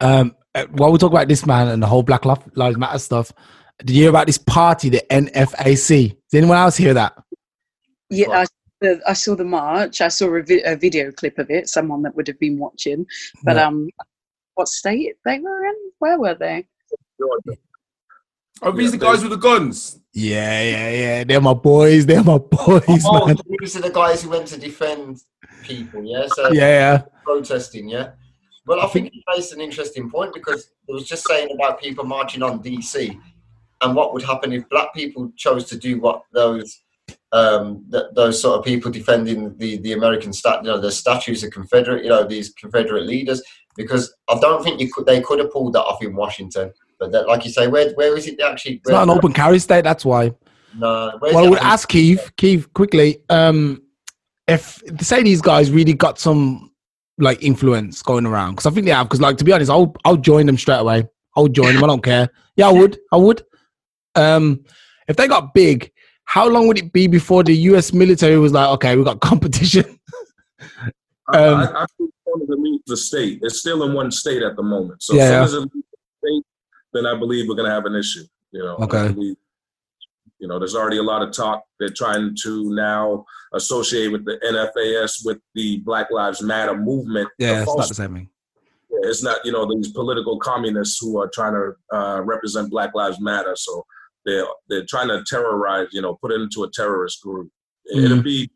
[0.00, 2.98] Um, uh, while we talk about this man and the whole Black Li- Lives Matter
[2.98, 3.32] stuff,
[3.78, 6.16] did you hear about this party, the NFAC?
[6.30, 7.14] Did anyone else hear that?
[8.10, 8.44] yeah, I,
[8.80, 10.00] the, I saw the march.
[10.00, 11.68] I saw a, vi- a video clip of it.
[11.68, 13.06] Someone that would have been watching,
[13.44, 13.66] but Yeah.
[13.68, 13.88] um,
[14.54, 15.74] what state they were in?
[15.98, 16.66] Where were they?
[17.18, 17.52] Georgia.
[17.52, 17.54] Uh,
[18.64, 19.98] Oh, these these the the guys guys with the guns.
[20.14, 21.24] Yeah, yeah, yeah.
[21.24, 22.06] They're my boys.
[22.06, 23.36] They're my boys, Oh, man.
[23.60, 25.18] these are the guys who went to defend
[25.64, 26.26] people, yeah.
[26.28, 27.02] So Yeah, yeah.
[27.24, 28.10] protesting, yeah.
[28.64, 32.04] Well, I think he raised an interesting point because it was just saying about people
[32.04, 33.18] marching on DC
[33.82, 36.82] and what would happen if black people chose to do what those
[37.32, 41.42] um, th- those sort of people defending the the American stat, you know, the statues
[41.42, 43.42] of Confederate, you know, these Confederate leaders,
[43.76, 46.72] because I don't think you could they could have pulled that off in Washington.
[46.98, 48.76] But that, like you say, where where is it actually?
[48.76, 49.82] It's not an open carry state.
[49.82, 50.32] That's why.
[50.78, 51.18] No.
[51.20, 53.18] Well, I would ask Keith, Keith, quickly.
[53.28, 53.82] Um,
[54.46, 56.70] if say these guys really got some
[57.18, 59.08] like influence going around, because I think they have.
[59.08, 61.08] Because like to be honest, I'll I'll join them straight away.
[61.36, 61.84] I'll join them.
[61.84, 62.28] I don't care.
[62.56, 62.98] Yeah, I would.
[63.10, 63.42] I would.
[64.14, 64.64] Um,
[65.08, 65.90] if they got big,
[66.24, 67.92] how long would it be before the U.S.
[67.92, 69.98] military was like, okay, we got competition?
[71.32, 74.10] Um, I, I think as soon as it leaves the state, it's still in one
[74.10, 75.02] state at the moment.
[75.02, 75.22] So Yeah.
[75.22, 76.44] as soon as it leaves the state,
[76.92, 78.24] then I believe we're going to have an issue.
[78.52, 79.12] You know, Okay.
[79.12, 79.36] believe-
[80.38, 81.62] you know, there's already a lot of talk.
[81.78, 87.28] They're trying to now associate with the NFAC with the Black Lives Matter movement.
[87.38, 88.28] Yeah, it's not the same thing.
[89.04, 93.20] it's not you know these political communists who are trying to uh, represent Black Lives
[93.20, 93.54] Matter.
[93.54, 93.86] So
[94.24, 97.50] they're they're trying to terrorize, you know, put it into a terrorist group.
[97.94, 98.04] Mm.
[98.04, 98.50] It'll be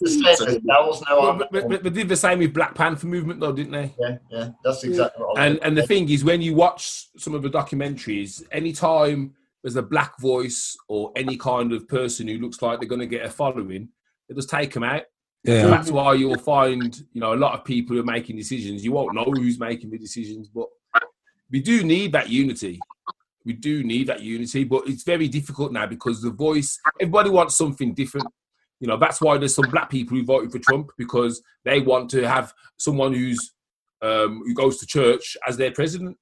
[0.00, 1.18] The same as Devils now.
[1.18, 1.60] Well, aren't but, they?
[1.60, 3.94] but, but did the same with Black Panther movement, though, didn't they?
[3.98, 7.08] yeah, yeah, that's exactly what I was And and the thing is, when you watch
[7.16, 12.38] some of the documentaries, anytime there's a black voice or any kind of person who
[12.38, 13.88] looks like they're going to get a following,
[14.28, 15.02] they just take them out.
[15.46, 18.36] So Yeah, that's why you'll find, you know, a lot of people who are making
[18.36, 18.84] decisions.
[18.84, 20.66] You won't know who's making the decisions, but
[21.50, 22.78] we do need that unity.
[23.48, 26.78] We do need that unity, but it's very difficult now because the voice.
[27.00, 28.26] Everybody wants something different.
[28.78, 32.10] You know, that's why there's some black people who voted for Trump because they want
[32.10, 33.54] to have someone who's
[34.02, 36.18] um, who goes to church as their president.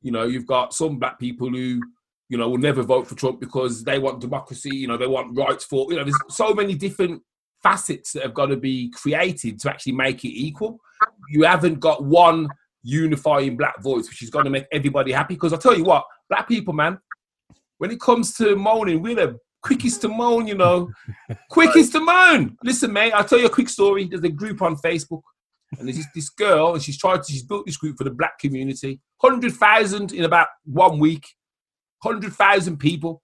[0.00, 1.82] You know, you've got some black people who,
[2.30, 4.74] you know, will never vote for Trump because they want democracy.
[4.74, 5.84] You know, they want rights for.
[5.92, 7.20] You know, there's so many different
[7.62, 10.80] facets that have got to be created to actually make it equal.
[11.28, 12.48] You haven't got one
[12.82, 15.34] unifying black voice, which is going to make everybody happy.
[15.34, 16.98] Because I tell you what, black people, man,
[17.78, 20.90] when it comes to moaning, we're the quickest to moan, you know,
[21.50, 22.56] quickest to moan.
[22.64, 24.04] Listen, mate, I'll tell you a quick story.
[24.04, 25.22] There's a group on Facebook,
[25.78, 28.10] and there's this, this girl, and she's tried to, she's built this group for the
[28.10, 29.00] black community.
[29.20, 31.26] 100,000 in about one week,
[32.02, 33.22] 100,000 people.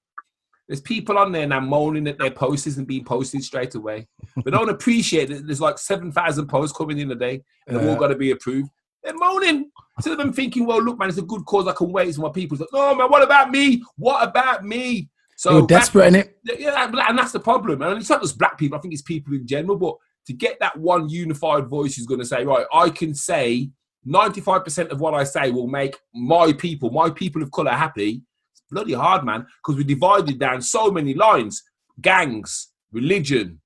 [0.68, 4.08] There's people on there now moaning that their posts isn't being posted straight away.
[4.44, 7.94] They don't appreciate that there's like 7,000 posts coming in a day and they've all
[7.94, 8.70] got to be approved.
[9.02, 9.70] They're moaning.
[9.96, 11.66] Instead of them thinking, well, look, man, it's a good cause.
[11.66, 12.14] I can wait.
[12.14, 13.82] So my people's like, oh, man, what about me?
[13.96, 15.08] What about me?
[15.36, 16.38] So were desperate in it.
[16.44, 17.82] yeah, and that's the problem.
[17.82, 18.78] And it's not just black people.
[18.78, 19.76] I think it's people in general.
[19.76, 23.70] But to get that one unified voice who's going to say, right, I can say
[24.06, 28.22] 95% of what I say will make my people, my people of color happy.
[28.52, 31.62] It's bloody hard, man, because we're divided down so many lines
[32.00, 33.60] gangs, religion.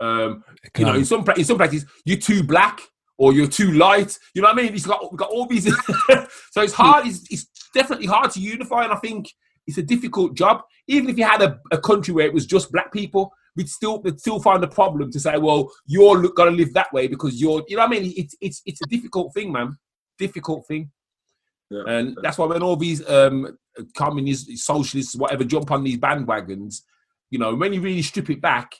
[0.00, 0.44] Um,
[0.76, 2.80] you know, in some, in some places, you're too black
[3.18, 4.18] or you're too light.
[4.34, 4.74] You know what I mean?
[4.74, 5.64] It's got, we've got all these.
[6.50, 7.06] so it's hard.
[7.06, 8.84] It's, it's definitely hard to unify.
[8.84, 9.32] And I think
[9.66, 10.62] it's a difficult job.
[10.88, 14.00] Even if you had a, a country where it was just black people, we'd still
[14.02, 17.40] we'd still find a problem to say, well, you're lo- gonna live that way because
[17.40, 18.12] you're, you know what I mean?
[18.16, 19.76] It's it's it's a difficult thing, man.
[20.18, 20.90] Difficult thing.
[21.70, 21.82] Yeah.
[21.86, 23.58] And that's why when all these um,
[23.96, 26.82] communists, socialists, whatever, jump on these bandwagons,
[27.30, 28.76] you know, when you really strip it back,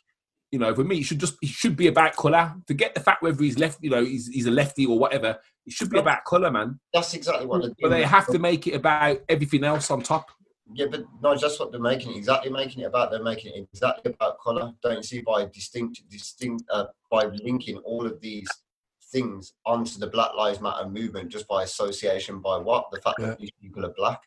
[0.53, 2.55] you know, for me, it should just it should be about colour.
[2.67, 5.39] Forget the fact whether he's left, you know, he's, he's a lefty or whatever.
[5.67, 6.79] It should be about colour, man.
[6.95, 10.31] That's exactly what they're But they have to make it about everything else on top.
[10.73, 13.11] Yeah, but no, that's what they're making it exactly making it about.
[13.11, 14.73] They're making it exactly about color.
[14.83, 18.49] Don't you see by distinct, distinct, uh, by linking all of these
[19.13, 22.41] things onto the Black Lives Matter movement just by association.
[22.41, 22.87] By what?
[22.91, 23.27] The fact Yeah.
[23.27, 24.21] that these people are black.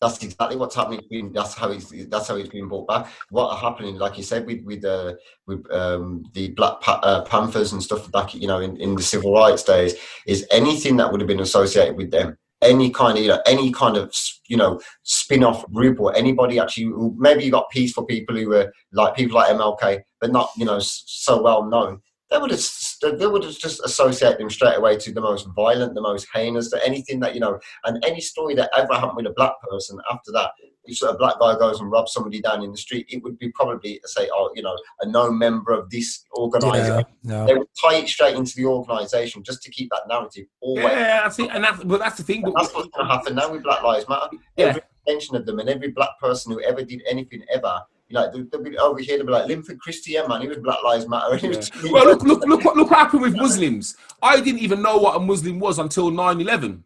[0.00, 1.32] That's exactly what's happening.
[1.32, 3.08] That's how he's that's how he's being brought back.
[3.30, 5.14] What happening, like you said, with with uh,
[5.46, 9.02] with um, the Black pa- uh, Panthers and stuff back, you know, in, in the
[9.02, 13.22] civil rights days, is anything that would have been associated with them any kind of
[13.22, 14.12] you know any kind of
[14.48, 19.14] you know spin-off group or anybody actually maybe you got peaceful people who were like
[19.14, 22.62] people like MLK but not you know so well known they would have
[23.02, 26.70] they would have just associated them straight away to the most violent the most heinous
[26.70, 29.98] to anything that you know and any story that ever happened with a black person
[30.10, 30.50] after that
[30.84, 33.50] if a black guy goes and robs somebody down in the street it would be
[33.52, 37.96] probably say oh you know a known member of this organization Yeah, they would tie
[37.96, 41.50] it straight into the organization just to keep that narrative always Yeah, I it.
[41.52, 42.44] And that's but that's the thing.
[42.44, 44.28] and that's what's going to happen now with Black Lives Matter.
[44.56, 44.66] Yeah.
[44.66, 48.30] Every mention of them and every black person who ever did anything ever, you know,
[48.32, 49.16] they'll, they'll be over here.
[49.18, 51.32] They'll be like Linford Christie, yeah, man, he was Black Lives Matter.
[51.32, 53.96] And he was well, look, look, look what look what happened with Muslims.
[54.22, 56.82] I didn't even know what a Muslim was until 9-11.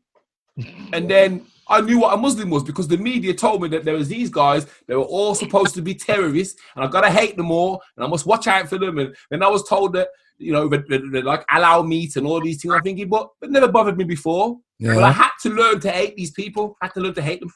[0.93, 3.95] and then I knew what a Muslim was because the media told me that there
[3.95, 4.67] was these guys.
[4.87, 8.09] They were all supposed to be terrorists, and I gotta hate them all, and I
[8.09, 8.99] must watch out for them.
[8.99, 10.09] And then I was told that
[10.39, 12.75] you know, that- that- that, like halal meat and all these things.
[12.75, 14.59] I'm thinking, but it never bothered me before.
[14.81, 14.95] Yeah.
[14.97, 16.77] But I had to learn to hate these people.
[16.83, 17.51] I had to learn to hate them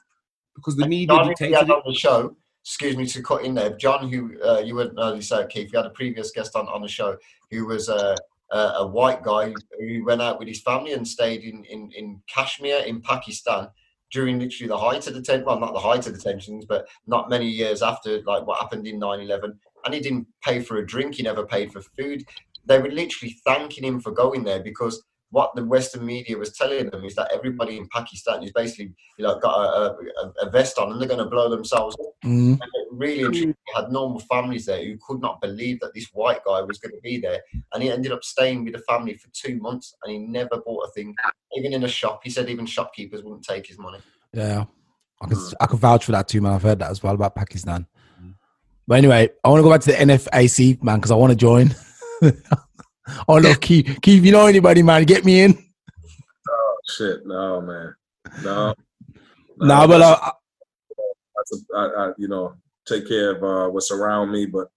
[0.54, 1.72] because the media Darling, we dictated had it.
[1.72, 2.36] on the show
[2.66, 3.70] excuse me to cut in there.
[3.76, 6.82] John, who uh, you wouldn't know, said Keith, we had a previous guest on, on
[6.82, 7.16] the show
[7.52, 8.16] who was a,
[8.50, 12.78] a, white guy who went out with his family and stayed in, in, in Kashmir
[12.78, 13.68] in Pakistan
[14.10, 16.88] during literally the height of the tensions, well, not the height of the tensions, but
[17.06, 19.52] not many years after like what happened in 9-11.
[19.84, 22.24] And he didn't pay for a drink, he never paid for food.
[22.64, 25.04] They were literally thanking him for going there because
[25.37, 29.22] what the Western media was telling them is that everybody in Pakistan is basically, you
[29.22, 32.14] know, got a, a, a vest on and they're going to blow themselves up.
[32.24, 32.53] Mm.
[32.53, 36.62] And it really had normal families there who could not believe that this white guy
[36.62, 37.43] was going to be there.
[37.74, 40.89] And he ended up staying with the family for two months and he never bought
[40.89, 41.14] a thing,
[41.55, 42.20] even in a shop.
[42.24, 43.99] He said even shopkeepers wouldn't take his money.
[44.32, 44.64] Yeah,
[45.20, 46.55] I can I can vouch for that too, man.
[46.55, 47.87] I've heard that as well about Pakistan.
[48.89, 51.37] But anyway, I want to go back to the NFAC, man, because I want to
[51.37, 51.74] join.
[53.28, 55.04] oh no, Keith, Keith, you know anybody, man?
[55.04, 55.59] Get me in.
[56.48, 57.94] Oh shit, no man,
[58.42, 58.74] no.
[59.59, 60.32] Nah, but uh,
[61.36, 62.54] that's a, I, I, you know,
[62.86, 64.46] take care of uh, what's around me.
[64.46, 64.68] But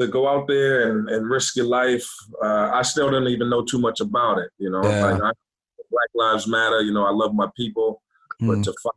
[0.00, 2.08] to go out there and, and risk your life,
[2.42, 4.50] uh, I still don't even know too much about it.
[4.58, 5.04] You know, Yeah.
[5.04, 5.32] like I,
[5.90, 6.80] Black Lives Matter.
[6.80, 8.02] You know, I love my people,
[8.40, 8.92] but mm, to fight,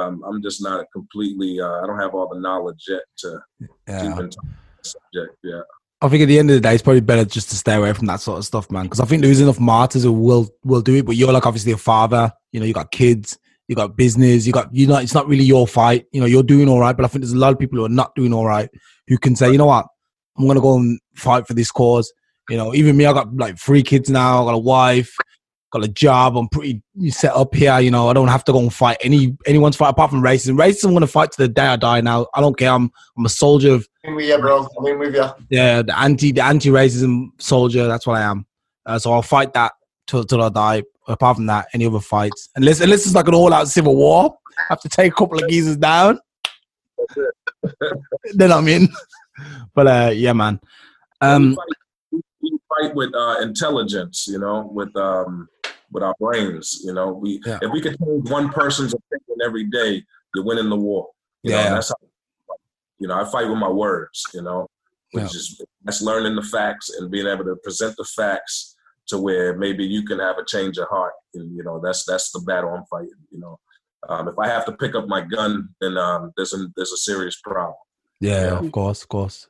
[0.00, 1.60] um, I'm just not completely.
[1.60, 3.40] Uh, I don't have all the knowledge yet to
[3.88, 4.02] yeah.
[4.02, 5.38] keep in touch with the subject.
[5.42, 5.62] Yeah.
[6.04, 7.94] I think at the end of the day, it's probably better just to stay away
[7.94, 8.84] from that sort of stuff, man.
[8.84, 11.06] Because I think there's enough martyrs who will will do it.
[11.06, 12.30] But you're like obviously a father.
[12.52, 13.38] You know, you got kids,
[13.68, 16.04] you got business, you got you know, it's not really your fight.
[16.12, 17.86] You know, you're doing all right, but I think there's a lot of people who
[17.86, 18.68] are not doing all right
[19.08, 19.86] who can say, you know what,
[20.36, 22.12] I'm gonna go and fight for this cause.
[22.50, 25.16] You know, even me, I got like three kids now, I got a wife,
[25.74, 26.36] got a job.
[26.36, 27.78] I'm pretty set up here.
[27.80, 30.56] You know, I don't have to go and fight any anyone's fight apart from racism.
[30.56, 32.00] Racism, I'm gonna fight to the day I die.
[32.00, 32.70] Now, I don't care.
[32.70, 34.66] I'm I'm a soldier of I'm with you, bro.
[34.78, 35.28] I'm in with you.
[35.50, 37.86] yeah, the anti the anti racism soldier.
[37.86, 38.46] That's what I am.
[38.86, 39.72] Uh, so I'll fight that
[40.06, 40.82] till till I die.
[41.06, 44.38] Apart from that, any other fights, unless unless it's like an all out civil war,
[44.58, 46.20] I have to take a couple of geezers down.
[48.34, 48.88] then I'm in.
[49.74, 50.60] But uh, yeah, man.
[51.20, 51.58] Um,
[52.68, 55.48] fight, with uh, intelligence, you know, with um,
[55.92, 56.80] with our brains.
[56.84, 57.58] You know, we Yeah.
[57.62, 60.04] if we could change one person's opinion every day,
[60.34, 61.08] you're winning the war.
[61.42, 61.68] You Yeah.
[61.68, 61.94] know, that's how.
[63.00, 64.22] You know, I fight with my words.
[64.32, 64.68] You know,
[65.12, 65.38] which Yeah.
[65.38, 68.76] is that's learning the facts and being able to present the facts
[69.08, 71.12] to where maybe you can have a change of heart.
[71.34, 73.20] And you know, that's that's the battle I'm fighting.
[73.30, 73.58] You know,
[74.08, 76.96] um, if I have to pick up my gun, then um, there's a there's a
[76.96, 77.74] serious problem.
[78.20, 78.58] yeah, Yeah.
[78.60, 79.48] of course, of course.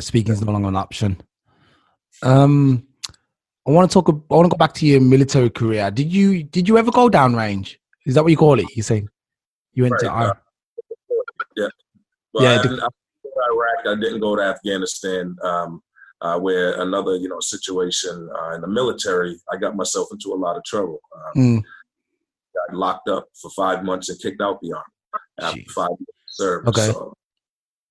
[0.00, 1.20] Speaking is no longer an option.
[2.22, 2.86] Um,
[3.66, 4.08] I want to talk.
[4.08, 5.90] I want to go back to your military career.
[5.90, 7.76] Did you did you ever go downrange?
[8.06, 8.66] Is that what you call it?
[8.74, 9.08] You saying
[9.74, 10.42] you went to Right, Iraq?
[12.34, 12.90] But Yeah, I, didn't, I didn't
[13.24, 13.98] to Iraq.
[13.98, 15.82] I didn't go to Afghanistan, um,
[16.20, 19.38] uh, where another you know situation uh, in the military.
[19.52, 21.00] I got myself into a lot of trouble.
[21.14, 21.62] Um, Mm.
[22.68, 24.84] Got locked up for five months and kicked out the army
[25.40, 25.70] after Jeez.
[25.70, 26.68] five years of service.
[26.68, 26.92] Okay.
[26.92, 27.14] So,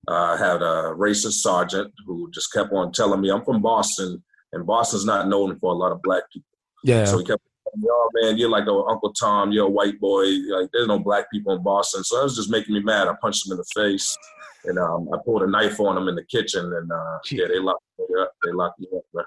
[0.08, 4.22] uh, I had a racist sergeant who just kept on telling me, "I'm from Boston,
[4.52, 6.48] and Boston's not known for a lot of black people."
[6.84, 7.04] Yeah.
[7.04, 9.52] So he kept telling me, "Oh man, you're like a Uncle Tom.
[9.52, 10.24] You're a white boy.
[10.50, 13.08] Like there's no black people in Boston." So that was just making me mad.
[13.08, 14.16] I punched him in the face,
[14.64, 17.58] and um, I pulled a knife on him in the kitchen, and uh, yeah, they
[17.60, 18.32] locked me up.
[18.44, 19.22] They locked me up, bro.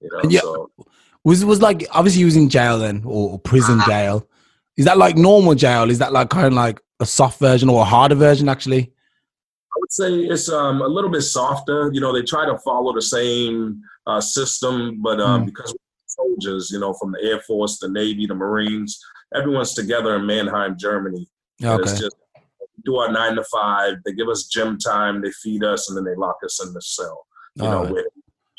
[0.00, 0.40] You know, Yeah.
[0.40, 0.70] so
[1.24, 4.26] Was was like obviously he was in jail then or prison jail.
[4.76, 5.90] Is that like normal jail?
[5.90, 8.91] Is that like kind of like a soft version or a harder version actually?
[9.92, 11.90] Say it's um, a little bit softer.
[11.92, 15.46] You know, they try to follow the same uh, system, but um, Mm.
[15.46, 18.98] because we're soldiers, you know, from the Air Force, the Navy, the Marines,
[19.34, 21.26] everyone's together in Mannheim, Germany.
[21.58, 21.82] Yeah, okay.
[21.82, 22.16] It's just
[22.86, 23.96] do our nine to five.
[24.06, 25.20] They give us gym time.
[25.20, 27.26] They feed us, and then they lock us in the cell.
[27.56, 27.92] You know, Alright.
[27.92, 28.06] with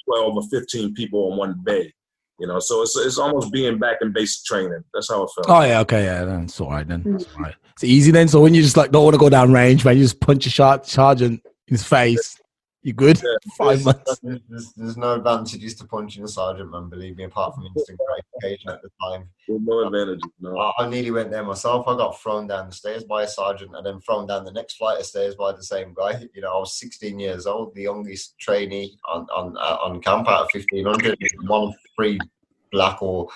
[0.08, 1.92] twelve or fifteen people on one bay.
[2.40, 4.84] You know, so it's it's almost being back in basic training.
[4.94, 5.50] That's how it felt.
[5.50, 7.02] Oh yeah, okay, yeah, then it's all right then.
[7.16, 7.56] It's all right.
[7.74, 8.28] It's easy then.
[8.28, 10.46] So when you just like don't want to go down range, man, you just punch
[10.46, 12.40] a shot sergeant in his face.
[12.84, 13.22] You're good?
[13.24, 13.36] Yeah.
[13.58, 14.20] Five months.
[14.22, 16.90] There's, there's, there's no advantages to punching a sergeant, man.
[16.90, 19.30] Believe me, apart from instant gratification at the time.
[19.48, 20.30] With no advantages.
[20.42, 20.58] No.
[20.58, 21.88] I, I nearly went there myself.
[21.88, 24.76] I got thrown down the stairs by a sergeant and then thrown down the next
[24.76, 26.28] flight of stairs by the same guy.
[26.34, 30.28] You know, I was 16 years old, the youngest trainee on on uh, on camp
[30.28, 31.18] out of 1500.
[31.48, 32.20] One of three
[32.74, 33.30] black or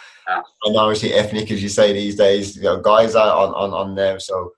[0.66, 2.58] minority ethnic, as you say these days.
[2.58, 4.20] You know, guys are on on on there.
[4.20, 4.52] So.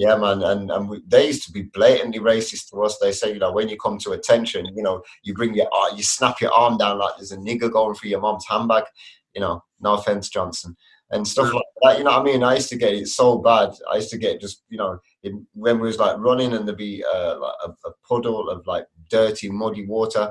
[0.00, 2.98] Yeah, man, and and we, they used to be blatantly racist to us.
[2.98, 5.96] They say, you know, when you come to attention, you know, you bring your ar-
[5.96, 8.84] you snap your arm down like there's a nigger going through your mom's handbag.
[9.34, 10.76] You know, no offense, Johnson,
[11.10, 11.98] and stuff like that.
[11.98, 12.44] You know what I mean?
[12.44, 13.70] I used to get it so bad.
[13.90, 16.78] I used to get just, you know, in, when we was like running and there'd
[16.78, 20.30] be uh, like a, a puddle of like dirty, muddy water,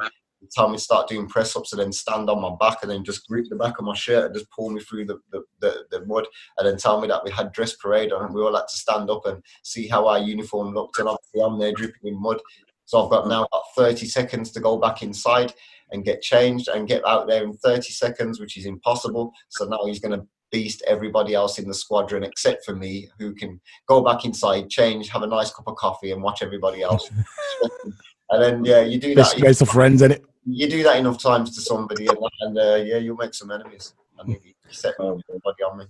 [0.51, 3.03] tell me to start doing press ups and then stand on my back and then
[3.03, 5.85] just grip the back of my shirt and just pull me through the, the, the,
[5.91, 6.25] the mud
[6.57, 8.77] and then tell me that we had dress parade on and we all had to
[8.77, 12.39] stand up and see how our uniform looked and obviously I'm there dripping in mud.
[12.85, 15.53] So I've got now about 30 seconds to go back inside
[15.91, 19.33] and get changed and get out there in 30 seconds, which is impossible.
[19.49, 23.33] So now he's going to beast everybody else in the squadron except for me, who
[23.33, 27.09] can go back inside, change, have a nice cup of coffee, and watch everybody else.
[28.29, 29.39] and then yeah, you do Best that.
[29.39, 30.25] space of friends in it.
[30.45, 33.93] You do that enough times to somebody, and, and uh, yeah, you'll make some enemies.
[34.19, 35.85] I mean, you set everybody on me.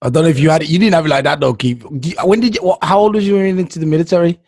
[0.00, 0.68] I don't know if you had it.
[0.68, 1.84] You didn't have it like that though, Keith.
[2.24, 2.62] When did you?
[2.62, 4.38] What, how old was you when you went into the military?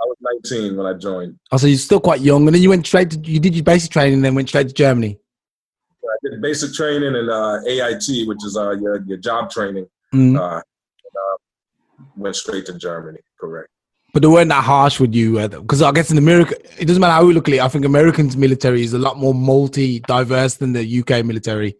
[0.00, 0.16] I was
[0.50, 1.38] 19 when I joined.
[1.50, 3.64] Oh, so you're still quite young, and then you went straight to you did your
[3.64, 5.18] basic training, and then went straight to Germany.
[6.04, 9.86] I did basic training and uh, AIT, which is uh, your, your job training.
[10.14, 10.38] Mm.
[10.38, 13.18] Uh, and, uh, went straight to Germany.
[13.40, 13.68] Correct.
[14.16, 17.12] But they weren't that harsh with you, because I guess in America, it doesn't matter
[17.12, 17.60] how we look at it.
[17.60, 21.76] I think Americans' military is a lot more multi-diverse than the UK military.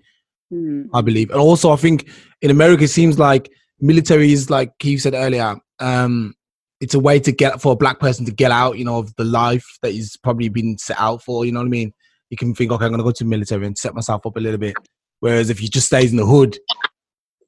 [0.52, 0.90] Mm.
[0.92, 1.30] I believe.
[1.30, 2.10] And also, I think
[2.42, 5.56] in America, it seems like military is like Keith said earlier.
[5.80, 6.34] Um,
[6.78, 9.16] it's a way to get for a black person to get out, you know, of
[9.16, 11.46] the life that he's probably been set out for.
[11.46, 11.94] You know what I mean?
[12.28, 14.40] You can think, okay, I'm gonna go to the military and set myself up a
[14.40, 14.74] little bit.
[15.20, 16.58] Whereas if you just stays in the hood,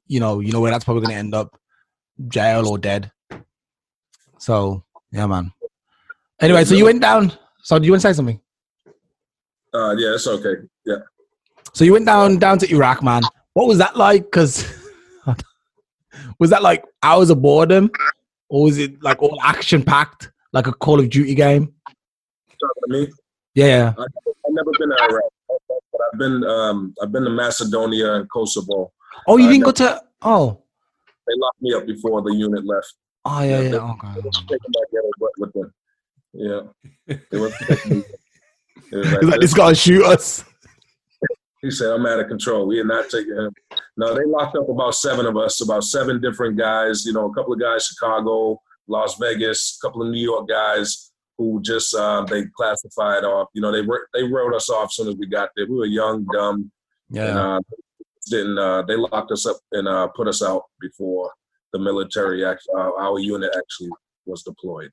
[0.07, 1.55] you know, you know where that's probably gonna end up,
[2.27, 3.11] jail or dead.
[4.39, 5.51] So yeah, man.
[6.41, 7.31] Anyway, so you went down.
[7.61, 8.39] So do you want to say something?
[9.73, 10.55] Uh, yeah, it's okay.
[10.85, 10.95] Yeah.
[11.73, 13.21] So you went down down to Iraq, man.
[13.53, 14.23] What was that like?
[14.23, 14.65] Because
[16.39, 17.91] was that like hours of boredom,
[18.49, 21.73] or was it like all action packed, like a Call of Duty game?
[22.87, 23.07] Me.
[23.55, 25.23] Yeah, I, I've never been to Iraq,
[25.91, 28.91] but I've been um, I've been to Macedonia and Kosovo.
[29.27, 30.01] Oh, you Uh, didn't go to.
[30.21, 30.61] Oh,
[31.27, 32.93] They locked me up before the unit left.
[33.25, 34.07] Oh yeah, Yeah, they- Okay.
[34.15, 35.73] They was taking my ghetto butt with them.
[36.33, 38.03] Yeah, they were taking me.
[38.91, 40.43] It was like, like, this guy shoot us.
[41.61, 42.65] He said, I'm out of control.
[42.67, 43.51] We are not taking him.
[43.97, 47.33] No, they locked up about seven of us, about seven different guys, you know, a
[47.33, 52.23] couple of guys, Chicago, Las Vegas, a couple of New York guys who just, uh,
[52.29, 53.49] they classified off.
[53.53, 55.65] You know, they wr- they wrote us off as soon as we got there.
[55.67, 56.71] We were young, dumb,
[57.09, 57.55] and Yeah.
[57.57, 57.59] uh,
[58.29, 61.29] didn't, uh, they locked us up and uh, put us out before
[61.73, 63.89] the military, uh, our unit actually
[64.25, 64.91] was deployed.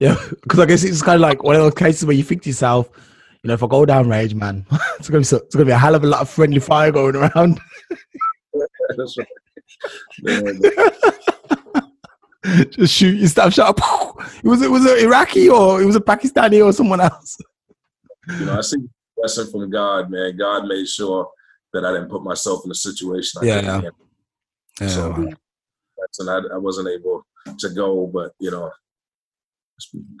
[0.00, 2.42] Yeah, because I guess it's kind of like one of those cases where you think
[2.42, 2.90] to yourself,
[3.42, 4.66] you know, if I go down range, man,
[4.98, 6.90] it's gonna be so, it's gonna be a hell of a lot of friendly fire
[6.90, 7.60] going around.
[8.96, 9.28] That's right.
[12.70, 13.78] Just shoot you, stop shot.
[14.42, 17.38] It was it was it Iraqi or it was a Pakistani or someone else.
[18.38, 18.78] you know, I see
[19.16, 20.36] blessing from God, man.
[20.36, 21.28] God made sure
[21.72, 23.42] that I didn't put myself in a situation.
[23.42, 23.80] I Yeah, yeah.
[23.80, 23.92] handle.
[24.88, 25.32] So
[26.18, 27.26] and I, I wasn't able
[27.58, 28.70] to go, but you know,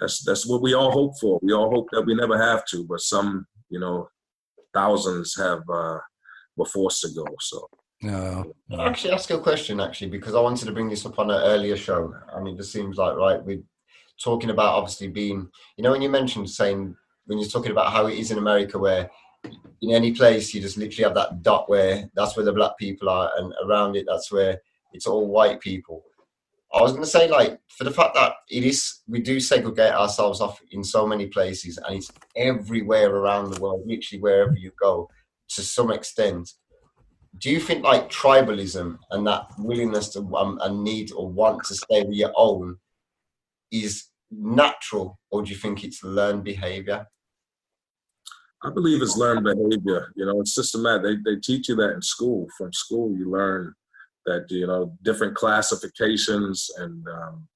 [0.00, 1.38] that's that's what we all hope for.
[1.42, 4.08] We all hope that we never have to, but some, you know,
[4.72, 5.98] thousands have uh,
[6.56, 7.26] were forced to go.
[7.40, 7.68] So
[8.00, 8.42] yeah.
[8.70, 11.18] Can I actually ask you a question, actually, because I wanted to bring this up
[11.18, 12.14] on an earlier show.
[12.34, 13.62] I mean, it just seems like, right, we're
[14.22, 16.94] talking about obviously being, you know, when you mentioned saying,
[17.26, 19.10] when you're talking about how it is in America, where
[19.80, 23.08] in any place you just literally have that dot where that's where the black people
[23.08, 24.60] are, and around it, that's where
[24.94, 26.02] it's all white people.
[26.72, 29.92] I was going to say, like, for the fact that it is, we do segregate
[29.92, 34.72] ourselves off in so many places, and it's everywhere around the world, literally wherever you
[34.80, 35.08] go,
[35.50, 36.50] to some extent
[37.38, 41.74] do you think like tribalism and that willingness to um, and need or want to
[41.74, 42.76] stay with your own
[43.72, 47.06] is natural or do you think it's learned behavior
[48.62, 50.10] I believe it's learned behavior.
[50.16, 51.02] You know, it's systematic.
[51.22, 52.46] They they teach you that in school.
[52.56, 53.74] From school, you learn
[54.26, 57.48] that you know different classifications, and um,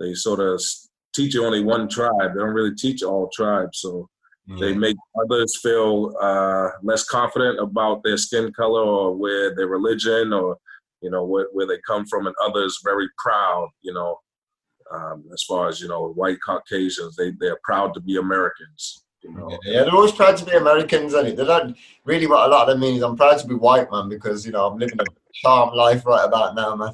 [0.00, 0.62] they sort of
[1.14, 2.34] teach you only one tribe.
[2.34, 4.08] They don't really teach all tribes, so
[4.60, 10.32] they make others feel uh, less confident about their skin color or where their religion
[10.32, 10.56] or
[11.02, 13.68] you know where, where they come from, and others very proud.
[13.82, 14.20] You know,
[14.92, 19.02] um, as far as you know, white Caucasians, they they're proud to be Americans.
[19.22, 21.74] You know, yeah they're always proud to be americans and they're not
[22.04, 24.46] really what a lot of them mean is i'm proud to be white man because
[24.46, 24.98] you know i'm living
[25.44, 26.92] a charm life right about now man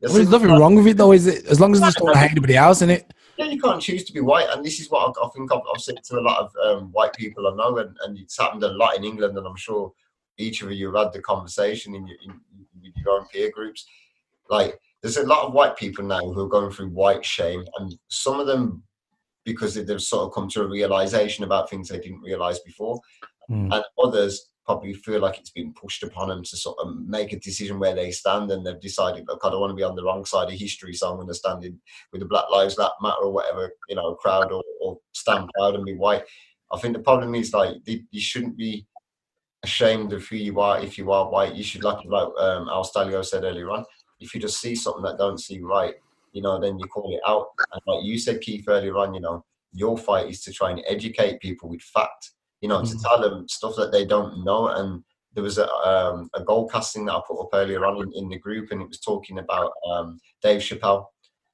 [0.00, 1.46] There's Well, there's nothing wrong with it though, is it?
[1.46, 3.12] As long as it's not hate anybody else in it.
[3.38, 5.60] yeah, you can't choose to be white, and this is what I, I think I've,
[5.74, 8.62] I've said to a lot of um, white people I know, and, and it's happened
[8.64, 9.92] a lot in England, and I'm sure
[10.38, 12.30] each of you have had the conversation in your, in,
[12.84, 13.86] in your own peer groups.
[14.48, 17.94] Like, there's a lot of white people now who are going through white shame, and
[18.08, 18.82] some of them
[19.44, 23.00] because they've sort of come to a realization about things they didn't realize before,
[23.48, 23.72] Hmm.
[23.72, 27.38] and others probably feel like it's been pushed upon them to sort of make a
[27.38, 30.04] decision where they stand, and they've decided, look, I don't want to be on the
[30.04, 31.78] wrong side of history, so I'm going to stand in
[32.12, 35.76] with the Black Lives That Matter or whatever, you know, crowd or, or stand proud
[35.76, 36.24] and be white.
[36.72, 38.86] I think the problem is like you shouldn't be
[39.62, 41.54] ashamed of who you are if you are white.
[41.54, 43.84] You should like like um, Al Stalio said earlier on.
[44.18, 45.94] If you just see something that don't seem right,
[46.32, 47.48] you know, then you call it out.
[47.72, 50.82] And like you said, Keith earlier on, you know, your fight is to try and
[50.88, 52.32] educate people with fact.
[52.66, 53.02] You know, to Mhm.
[53.02, 54.66] tell them stuff that they don't know.
[54.66, 55.04] And
[55.34, 58.28] there was a um, a goal casting that I put up earlier on in, in
[58.28, 61.06] the group, and it was talking about um, Dave Chappelle,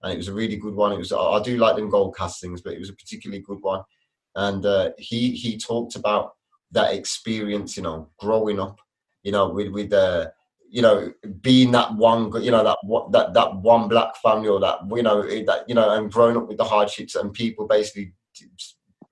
[0.03, 0.91] and it was a really good one.
[0.91, 3.83] It was I do like them goal castings, but it was a particularly good one.
[4.37, 6.33] And uh, he he talked about
[6.71, 8.81] that experience, you know, growing up,
[9.23, 10.31] you know, with with uh,
[10.71, 14.61] you know, being that one, you know, that what that that one black family or
[14.61, 18.15] that you know that you know, and growing up with the hardships and people basically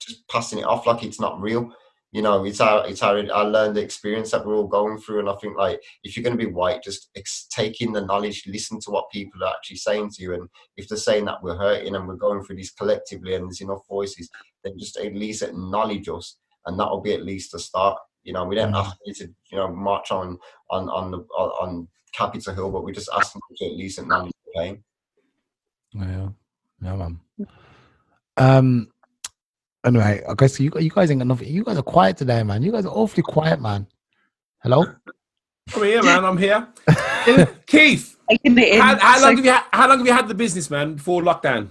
[0.01, 1.71] just passing it off like it's not real.
[2.13, 5.21] You know, it's our it's our I learned the experience that we're all going through,
[5.21, 8.05] and I think like if you're going to be white, just ex- take in the
[8.05, 11.41] knowledge, listen to what people are actually saying to you, and if they're saying that
[11.41, 14.29] we're hurting and we're going through this collectively, and there's enough voices,
[14.65, 16.37] then just at least acknowledge us,
[16.67, 17.97] and that will be at least a start.
[18.25, 20.37] You know, we don't ask you to you know march on
[20.71, 24.01] on on the on on Capitol Hill, but we just ask them to at least
[24.01, 24.83] acknowledge the pain.
[25.93, 26.29] Yeah,
[26.83, 27.21] yeah, man.
[28.37, 28.89] Um.
[29.85, 31.49] Anyway, I guess you you guys ain't got nothing.
[31.49, 32.63] You guys are quiet today, man.
[32.63, 33.87] You guys are awfully quiet, man.
[34.63, 34.85] Hello.
[35.75, 36.25] I'm here, man.
[36.25, 36.69] I'm here.
[37.67, 38.81] Keith, Taking it in.
[38.81, 41.23] how, how long have you had, how long have you had the business, man, before
[41.23, 41.69] lockdown?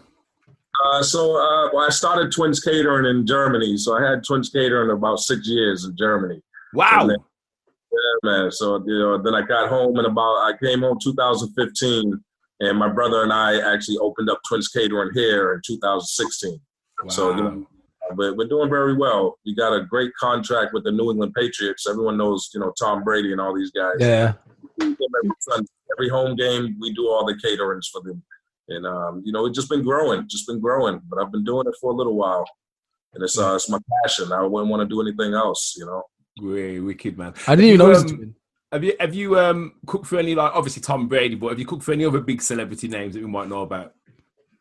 [0.85, 3.77] Uh, so uh, well, I started Twins Catering in Germany.
[3.77, 6.41] So I had Twins Catering about six years in Germany.
[6.73, 7.05] Wow.
[7.07, 7.17] Then-
[7.91, 7.97] Yeah,
[8.31, 8.51] man.
[8.51, 12.23] So you know, then I got home and about I came home 2015,
[12.61, 16.59] and my brother and I actually opened up Twins Catering here in 2016.
[17.09, 17.67] So you know,
[18.15, 19.37] but we're doing very well.
[19.43, 21.87] You got a great contract with the New England Patriots.
[21.87, 23.95] Everyone knows, you know, Tom Brady and all these guys.
[23.99, 24.33] Yeah.
[24.77, 25.67] We do them every Sunday.
[25.97, 28.21] Every home game, we do all the caterings for them.
[28.69, 31.01] And um, you know, it's just been growing, just been growing.
[31.09, 32.45] But I've been doing it for a little while,
[33.13, 34.31] and it's uh, it's my passion.
[34.31, 36.03] I wouldn't want to do anything else, you know.
[36.41, 37.33] Way wicked, man.
[37.47, 37.99] I didn't even You, know.
[37.99, 38.35] um,
[38.71, 41.65] Have you have you um cooked for any like obviously Tom Brady, but have you
[41.65, 43.93] cooked for any other big celebrity names that we might know about?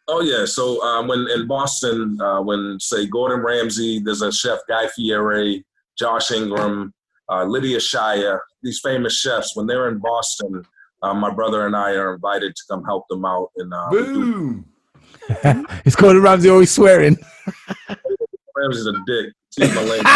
[0.08, 0.44] Oh yeah.
[0.46, 5.64] So um, when in Boston, uh, when say Gordon Ramsay, there's a chef Guy Fieri,
[5.98, 6.92] Josh Ingram,
[7.30, 9.54] uh, Lydia Shire, these famous chefs.
[9.54, 10.64] When they're in Boston,
[11.02, 13.50] uh, my brother and I are invited to come help them out.
[13.56, 14.64] And uh, do- Boom.
[15.84, 17.16] it's Gordon Ramsay always swearing.
[18.56, 19.32] Ramsay's a dick.
[19.50, 20.06] Excuse my language.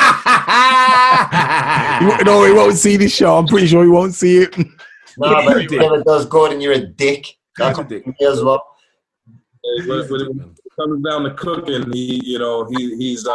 [2.00, 3.36] You won't- no, he won't see this show.
[3.36, 4.56] I'm pretty sure he won't see it.
[4.56, 4.64] No,
[5.18, 5.80] but you if did.
[5.80, 7.26] never does, Gordon, you're a dick.
[7.58, 8.06] That's You're a dick.
[8.06, 8.64] me as well.
[9.64, 13.34] When- it comes down to cooking, he, you know, he he's uh,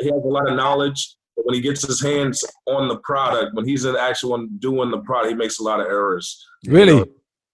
[0.00, 1.16] he has a lot of knowledge.
[1.36, 4.90] But when he gets his hands on the product, when he's in actual one doing
[4.90, 6.44] the product, he makes a lot of errors.
[6.66, 6.96] Really?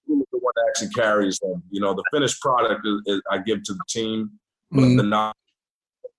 [0.07, 1.62] He's the one that actually carries them.
[1.71, 4.31] You know, the finished product is, is I give to the team,
[4.71, 4.97] but Mm.
[4.97, 5.35] the knowledge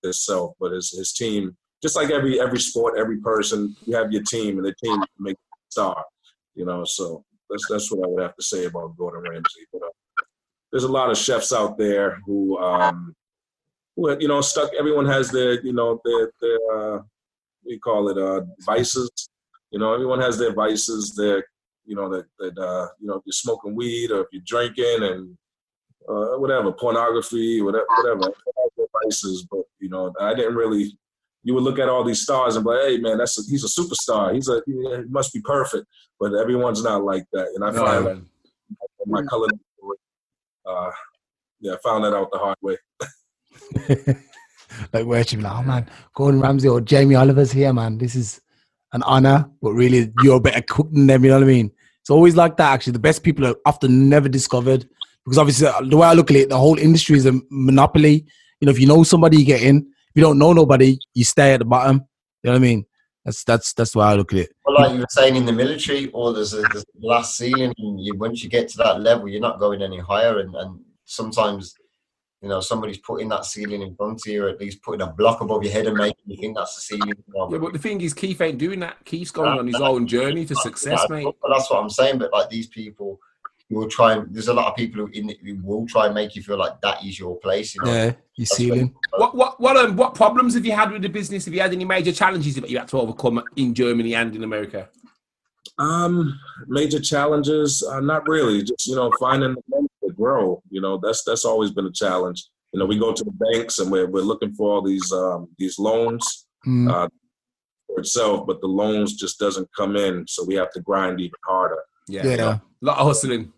[0.02, 0.54] itself.
[0.60, 4.58] But his his team, just like every every sport, every person, you have your team,
[4.58, 6.04] and the team makes the star.
[6.54, 9.66] You know, so that's that's what I would have to say about Gordon Ramsay.
[9.72, 9.88] But uh,
[10.76, 13.16] there's a lot of chefs out there who, um,
[13.96, 14.70] who you know, stuck.
[14.78, 17.02] Everyone has their, you know, their their uh,
[17.64, 19.10] you call it, uh, vices.
[19.70, 21.14] You know, everyone has their vices.
[21.16, 21.46] Their,
[21.86, 24.98] you know, that that uh, you know, if you're smoking weed or if you're drinking
[25.00, 25.38] and
[26.06, 28.16] uh, whatever, pornography, whatever, whatever.
[28.16, 30.98] Everyone has their vices, but you know, I didn't really.
[31.42, 33.64] You would look at all these stars and be like, "Hey, man, that's a, he's
[33.64, 34.34] a superstar.
[34.34, 34.74] He's a he
[35.08, 35.86] must be perfect."
[36.20, 39.48] But everyone's not like that, and I No, find that my color.
[40.66, 40.90] Uh,
[41.60, 42.76] yeah, I found that out the hard way.
[44.92, 47.98] like be like, oh man, Gordon Ramsay or Jamie Oliver's here, man.
[47.98, 48.40] This is
[48.92, 51.24] an honor, but really you're better cook than them.
[51.24, 51.70] You know what I mean?
[52.00, 52.72] It's always like that.
[52.72, 54.88] Actually, the best people are often never discovered
[55.24, 58.26] because obviously uh, the way I look at it, the whole industry is a monopoly.
[58.60, 59.78] You know, if you know somebody, you get in.
[59.78, 61.96] If you don't know nobody, you stay at the bottom.
[62.42, 62.86] You know what I mean?
[63.26, 64.50] That's that's that's the way I look at it.
[64.64, 67.74] Well, like you were saying in the military, or there's a, there's a glass ceiling,
[67.76, 70.38] and you, once you get to that level, you're not going any higher.
[70.38, 71.74] And, and sometimes,
[72.40, 75.12] you know, somebody's putting that ceiling in front of you, or at least putting a
[75.12, 77.14] block above your head and making you think that's the ceiling.
[77.34, 79.04] Yeah, but the thing is, Keith ain't doing that.
[79.04, 81.34] Keith's going on his own journey to success, Yeah, mate.
[81.42, 82.18] But that's what I'm saying.
[82.18, 83.35] But like these people, who
[83.70, 86.36] will try and there's a lot of people who, in, who will try and make
[86.36, 87.74] you feel like that is your place.
[87.74, 88.94] You know, Yeah, you ceiling.
[89.16, 91.44] What what what um, what problems have you had with the business?
[91.46, 94.44] Have you had any major challenges that you had to overcome in Germany and in
[94.44, 94.88] America?
[95.78, 96.38] Um,
[96.68, 98.62] major challenges, uh, not really.
[98.62, 100.62] Just you know, finding the money to grow.
[100.70, 102.44] You know, that's that's always been a challenge.
[102.72, 105.48] You know, we go to the banks and we're we're looking for all these um,
[105.58, 106.90] these loans Mm.
[106.90, 107.08] uh,
[107.86, 111.38] for itself, but the loans just doesn't come in, so we have to grind even
[111.46, 111.78] harder.
[112.08, 112.54] Yeah, Yeah.
[112.54, 113.52] a lot of hustling.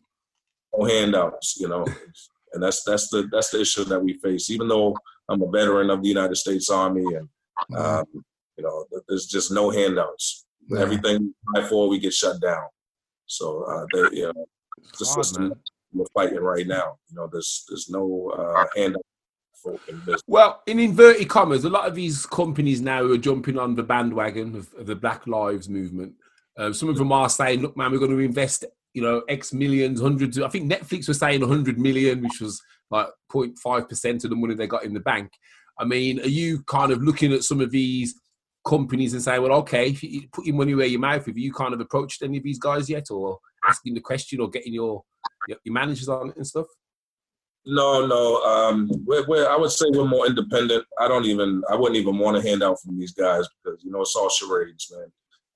[0.78, 1.84] No handouts, you know,
[2.52, 4.50] and that's that's the that's the issue that we face.
[4.50, 4.96] Even though
[5.28, 7.28] I'm a veteran of the United States Army and
[7.76, 8.04] Um,
[8.56, 10.46] you know, there's just no handouts.
[10.68, 10.80] Yeah.
[10.80, 12.66] Everything before we get shut down.
[13.26, 14.46] So uh, they, you know,
[14.98, 15.60] the Hard, system man.
[15.92, 16.98] we're fighting right now.
[17.08, 19.02] You know, there's there's no uh, handout
[19.54, 20.22] for folk in business.
[20.26, 24.54] Well, in inverted commas, a lot of these companies now are jumping on the bandwagon
[24.56, 26.14] of, of the Black Lives movement.
[26.56, 28.64] Um, some of them are saying, "Look, man, we're going to invest,
[28.99, 33.07] you know, X millions, hundreds." I think Netflix was saying 100 million, which was like
[33.32, 35.30] 0.5 percent of the money they got in the bank.
[35.78, 38.20] I mean, are you kind of looking at some of these
[38.66, 41.53] companies and saying, "Well, okay, if you put your money where your mouth," have you
[41.53, 43.38] kind of approached any of these guys yet, or
[43.68, 45.05] asking the question, or getting your
[45.46, 46.66] your, your managers on it and stuff?
[47.70, 48.42] No, no.
[48.42, 50.84] Um, we're, we're, I would say we're more independent.
[50.99, 54.01] I don't even, I wouldn't even want a handout from these guys because, you know,
[54.01, 55.12] it's all charades, man.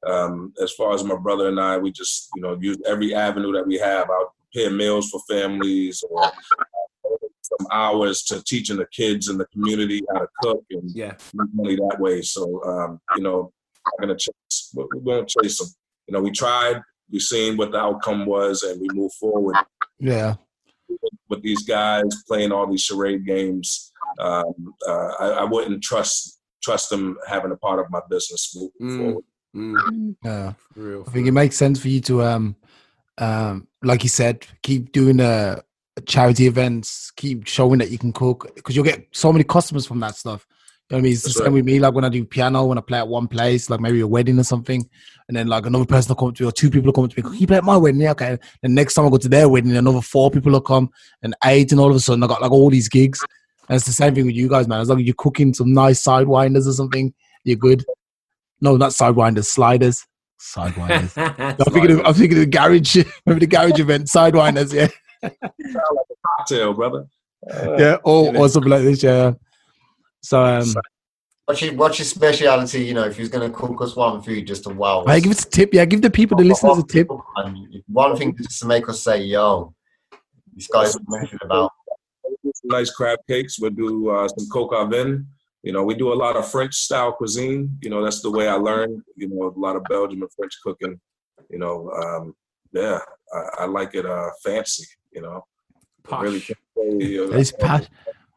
[0.06, 3.52] Um, as far as my brother and I, we just, you know, use every avenue
[3.52, 4.10] that we have.
[4.10, 6.30] I'll prepare meals for families or
[7.42, 11.76] some hours to teaching the kids in the community how to cook and Yeah, money
[11.76, 12.22] that way.
[12.22, 13.52] So, um, you know,
[13.86, 14.70] I'm gonna chase.
[14.74, 15.68] We we won't chase them.
[16.08, 16.80] You know, we tried.
[17.10, 19.56] We seen what the outcome was, and we move forward
[19.98, 20.34] Yeah.
[21.28, 23.92] with these guys playing all these charade games.
[24.18, 28.70] Um, uh, I, I wouldn't trust trust them having a part of my business moving
[28.80, 28.98] Mm.
[28.98, 29.24] forward.
[29.54, 30.52] Mm, Yeah.
[30.74, 31.04] real.
[31.06, 32.56] I think it makes sense for you to um
[33.18, 35.60] um like you said, keep doing uh
[36.06, 40.00] charity events, keep showing that you can cook because you'll get so many customers from
[40.00, 40.46] that stuff.
[40.88, 41.12] You know what I mean?
[41.12, 41.52] It's the same right.
[41.54, 41.78] with me.
[41.78, 44.38] Like when I do piano, when I play at one place, like maybe a wedding
[44.38, 44.88] or something,
[45.28, 47.16] and then like another person will come to me or two people will come to
[47.16, 47.22] me.
[47.22, 48.00] Can you play at my wedding?
[48.00, 48.38] Yeah, okay.
[48.62, 50.90] The next time I go to their wedding, another four people will come,
[51.22, 53.24] and eight, and all of a sudden I got like all these gigs.
[53.68, 54.80] And it's the same thing with you guys, man.
[54.80, 57.84] As long as you're cooking some nice sidewinders or something, you're good.
[58.62, 60.06] No, not sidewinders, sliders.
[60.40, 61.12] Sidewinders.
[61.66, 62.96] I'm thinking, of, I'm thinking of the garage,
[63.26, 64.88] maybe the garage event, sidewinders, yeah,
[65.22, 67.06] like a Cocktail, brother.
[67.52, 69.32] Uh, yeah, or, or something like this, yeah.
[70.22, 70.72] So, um,
[71.46, 72.84] What's your, what's your speciality?
[72.84, 75.22] You know, if you're going to cook us one food just to wow hey, us.
[75.22, 77.08] give us a tip, yeah, give the people, the listeners, a tip.
[77.88, 79.74] One thing just to make us say, yo,
[80.54, 81.72] this guy's mentioned about.
[82.44, 83.58] some nice crab cakes.
[83.58, 85.26] We'll do uh, some coq au vin.
[85.62, 87.78] You know, we do a lot of French style cuisine.
[87.82, 89.02] You know, that's the way I learned.
[89.16, 91.00] You know, a lot of Belgium and French cooking.
[91.50, 92.34] You know, um,
[92.72, 92.98] yeah,
[93.32, 94.84] I, I like it uh, fancy.
[95.12, 95.44] You know,
[96.06, 96.22] I Posh.
[96.22, 97.88] really can't say, you know, It's pas-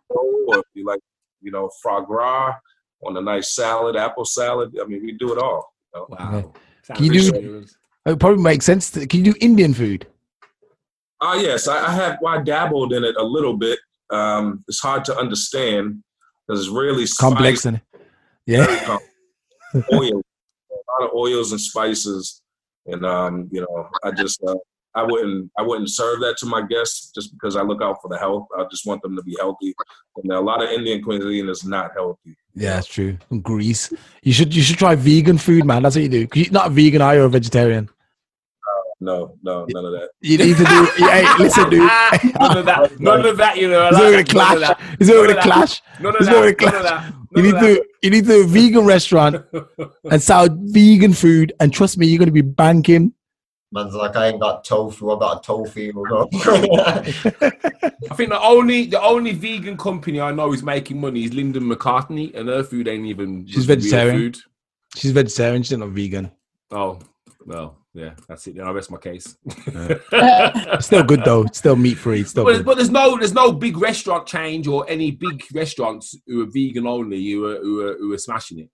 [0.10, 1.00] or if you like,
[1.42, 2.54] you know, foie gras
[3.06, 4.78] on a nice salad, apple salad.
[4.80, 5.74] I mean, we do it all.
[5.94, 6.08] you know.
[6.10, 6.54] Wow.
[6.84, 7.66] Sounds Can you do-
[8.06, 8.92] It probably makes sense.
[8.92, 10.06] To, can you do Indian food?
[11.22, 12.20] Ah, yes, I, I have.
[12.22, 13.80] Well, I dabbled in it a little bit.
[14.12, 16.04] Um, it's hard to understand
[16.48, 17.82] because it's really Complex, spicy, and
[18.46, 18.98] yeah,
[19.94, 20.22] oil,
[20.72, 22.42] a lot of oils and spices,
[22.86, 24.56] and um, you know, I just uh,
[24.94, 28.08] I wouldn't I wouldn't serve that to my guests just because I look out for
[28.08, 28.48] the health.
[28.58, 29.74] I just want them to be healthy,
[30.18, 32.36] and a lot of Indian cuisine is not healthy.
[32.54, 33.18] yeah, it's true.
[33.42, 33.92] Grease.
[34.24, 35.84] You should you should try vegan food, man.
[35.84, 36.28] That's what you do.
[36.34, 37.22] you're not a vegan, are you?
[37.24, 37.90] Or a vegetarian?
[39.02, 40.10] No, no, none of that.
[40.22, 40.86] You need to do.
[41.06, 41.80] hey, listen, dude.
[42.40, 42.92] none of that.
[43.00, 43.58] None of that.
[43.58, 43.82] You know.
[43.82, 44.16] I It's like all gonna.
[44.16, 44.60] None of clash.
[44.60, 44.80] that.
[45.00, 45.82] It's all gonna clash.
[46.00, 46.36] None of It's that.
[46.36, 46.84] all None gonna of clash.
[46.84, 47.14] that.
[47.36, 49.46] You need to you need to do a vegan restaurant
[50.10, 53.14] and sell vegan food, and trust me, you're gonna be banking.
[53.74, 55.12] Man's like, I ain't got tofu.
[55.12, 55.92] I got a tofu.
[55.92, 56.30] bro.
[56.34, 57.02] I
[58.16, 62.34] think the only the only vegan company I know is making money is Linda McCartney,
[62.36, 64.18] and her food ain't even She's real vegetarian.
[64.34, 64.38] Food.
[64.96, 65.64] She's vegetarian.
[65.64, 66.32] She's not vegan.
[66.72, 67.00] Oh,
[67.46, 68.58] well, yeah, that's it.
[68.58, 69.38] Then I rest my case.
[69.46, 71.44] It's still good though.
[71.44, 72.26] It's still meat free.
[72.26, 72.66] Still But, good.
[72.66, 76.86] but there's no there's no big restaurant change or any big restaurants who are vegan
[76.86, 78.70] only who are, who are who are smashing it.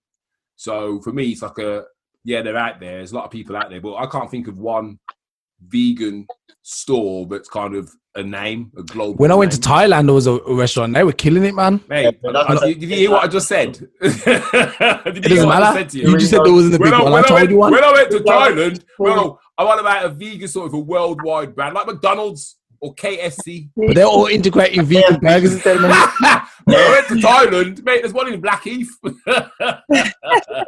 [0.56, 1.84] So for me, it's like a
[2.24, 2.96] yeah, they're out there.
[2.96, 4.98] There's a lot of people out there, but I can't think of one
[5.68, 6.26] vegan
[6.62, 9.14] store that's kind of a name, a global.
[9.14, 9.58] When I went to.
[9.58, 10.92] Thailand, there was a, a restaurant.
[10.92, 11.80] They were killing it, man.
[11.88, 13.88] Mate, Yeah, but I- that's- did you hear what I just said?
[14.02, 15.78] It doesn't what I matter.
[15.78, 17.12] said to You just said there wasn't a big when I, one.
[17.12, 17.72] when I I told went, you one.
[17.72, 21.54] when I went to Thailand, no, I want about a vegan sort of a worldwide
[21.54, 23.70] brand like McDonald's or KFC.
[23.76, 28.12] But they're all integrating vegan burgers instead of when I went to Thailand, mate, there's
[28.12, 28.90] one in Blackheath.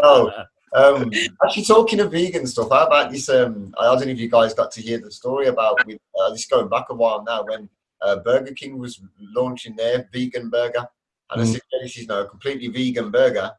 [0.02, 0.30] Oh,
[0.74, 1.10] um,
[1.44, 3.28] actually, talking of vegan stuff, how about this?
[3.28, 6.30] Um, I don't know if you guys got to hear the story about with uh,
[6.30, 7.68] this going back a while now when
[8.02, 9.00] uh, Burger King was
[9.34, 10.86] launching their vegan burger,
[11.30, 11.52] and I Mm.
[11.52, 13.50] said, yeah, "This is now a completely vegan burger,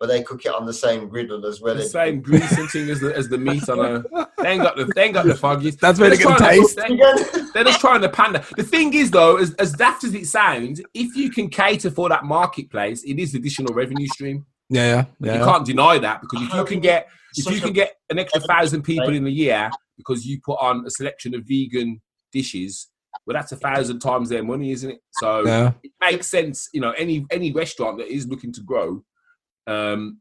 [0.00, 2.90] but they cook it on the same griddle as well." the same grease and thing
[2.90, 4.26] as the, as the meat on a.
[4.42, 5.78] They ain't got the they ain't got the foggies.
[5.78, 6.76] That's where they They're get the trying to- taste.
[6.76, 7.50] they- vegan.
[7.54, 8.44] They're just trying to pander.
[8.56, 12.08] The thing is, though, as, as daft as it sounds, if you can cater for
[12.08, 14.44] that marketplace, it is additional revenue stream.
[14.70, 17.96] Yeah, yeah, You can't deny that because if you can get if you can get
[18.10, 22.00] an extra thousand people in a year because you put on a selection of vegan
[22.32, 22.88] dishes,
[23.26, 25.00] well, that's a thousand times their money, isn't it?
[25.12, 25.72] So yeah.
[25.82, 26.68] it makes sense.
[26.72, 29.02] You know, any any restaurant that is looking to grow,
[29.66, 30.20] um,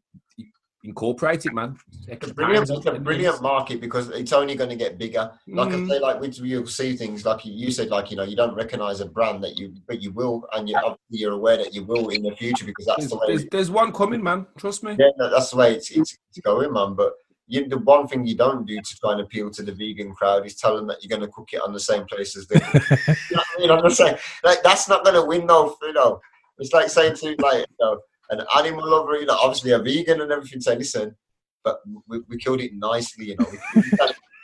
[0.84, 1.78] incorporate it, man.
[2.08, 5.32] It's a brilliant, it's a brilliant market because it's only going to get bigger.
[5.48, 5.86] Like Mm.
[5.86, 8.36] I say, like we, you'll see things like you, you said, like you know, you
[8.36, 11.74] don't recognize a brand that you, but you will, and you, obviously you're aware that
[11.74, 13.24] you will in the future because that's There's, the way.
[13.28, 14.46] there's, there's one coming, man.
[14.58, 14.96] Trust me.
[15.00, 16.94] yeah, no, that's the way it's, it's, it's going, man.
[16.96, 17.14] But
[17.48, 20.46] you, the one thing you don't do to try and appeal to the vegan crowd
[20.46, 22.62] is tell them that you're going to cook it on the same place as them.
[22.74, 23.72] you know what I mean?
[23.72, 25.76] I'm just saying, like that's not going to win though.
[25.82, 26.20] You know,
[26.58, 28.00] it's like saying to like you know
[28.30, 30.62] an animal lover, you know, obviously a vegan and everything.
[30.62, 31.16] Say, listen,
[31.64, 33.48] but we, we killed it nicely, you know.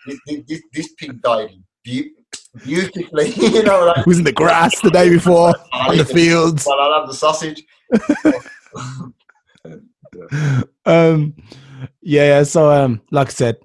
[0.05, 1.51] this, this, this, pig died
[1.85, 3.85] beau- beautifully, you know.
[3.85, 6.65] Like, It was in the grass the day before on the fields.
[6.65, 7.63] Well, I'll have the sausage.
[10.85, 11.35] Um,
[12.01, 12.43] yeah, yeah.
[12.43, 13.57] So, um, like I said,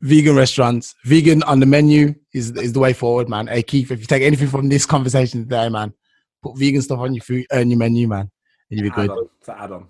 [0.00, 3.46] vegan restaurants, vegan on the menu is is the way forward, man.
[3.46, 5.92] Hey, Keith, if you take anything from this conversation today, man,
[6.42, 8.30] put vegan stuff on your food, on your menu, man,
[8.70, 9.10] and you'll be good.
[9.10, 9.86] on, to add on.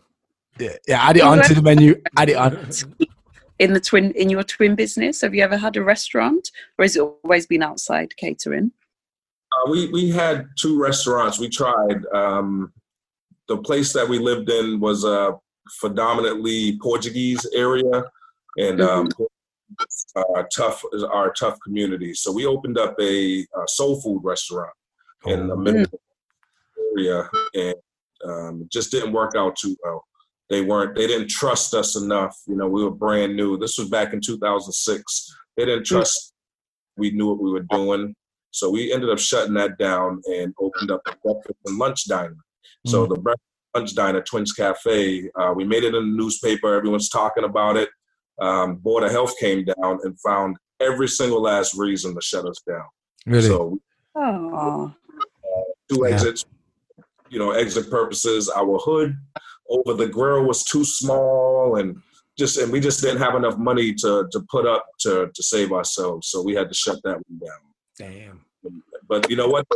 [0.58, 2.00] Yeah, yeah, add it on to the menu.
[2.16, 2.70] Add it on.
[3.58, 6.94] In the twin, in your twin business, have you ever had a restaurant, or has
[6.94, 8.70] it always been outside catering?
[9.50, 11.40] Uh, we we had two restaurants.
[11.40, 12.06] We tried.
[12.14, 12.72] Um,
[13.48, 15.36] the place that we lived in was a
[15.80, 18.04] predominantly Portuguese area,
[18.58, 19.08] and um,
[20.14, 22.14] uh, tough is our tough community.
[22.14, 24.72] So we opened up a, uh soul food restaurant
[25.26, 26.00] in the middle
[26.96, 27.74] area, and
[28.24, 30.04] um, it just didn't work out too well.
[30.50, 30.96] They weren't.
[30.96, 32.34] They didn't trust us enough.
[32.46, 33.58] You know, we were brand new.
[33.58, 35.36] This was back in 2006.
[35.56, 36.32] They didn't trust.
[36.96, 38.14] We knew what we were doing.
[38.50, 42.36] So we ended up shutting that down and opened up a breakfast and lunch diner.
[42.86, 43.44] So the breakfast
[43.74, 46.74] and lunch diner, Twins Cafe, uh, we made it in the newspaper.
[46.74, 47.90] Everyone's talking about it.
[48.40, 52.60] Um, Board of Health came down and found every single last reason to shut us
[52.66, 52.84] down.
[53.26, 53.48] Really?
[53.48, 53.78] So
[54.16, 54.92] Oh,
[55.90, 56.14] two Yeah.
[56.14, 56.44] exits,
[57.30, 58.48] you know, exit purposes.
[58.48, 59.16] Our hood
[59.68, 62.00] over the grill was too small, and
[62.38, 65.72] just and we just didn't have enough money to to put up to to save
[65.72, 66.28] ourselves.
[66.28, 67.60] So we had to shut that one down.
[67.98, 68.40] Damn.
[69.08, 69.66] But you know what?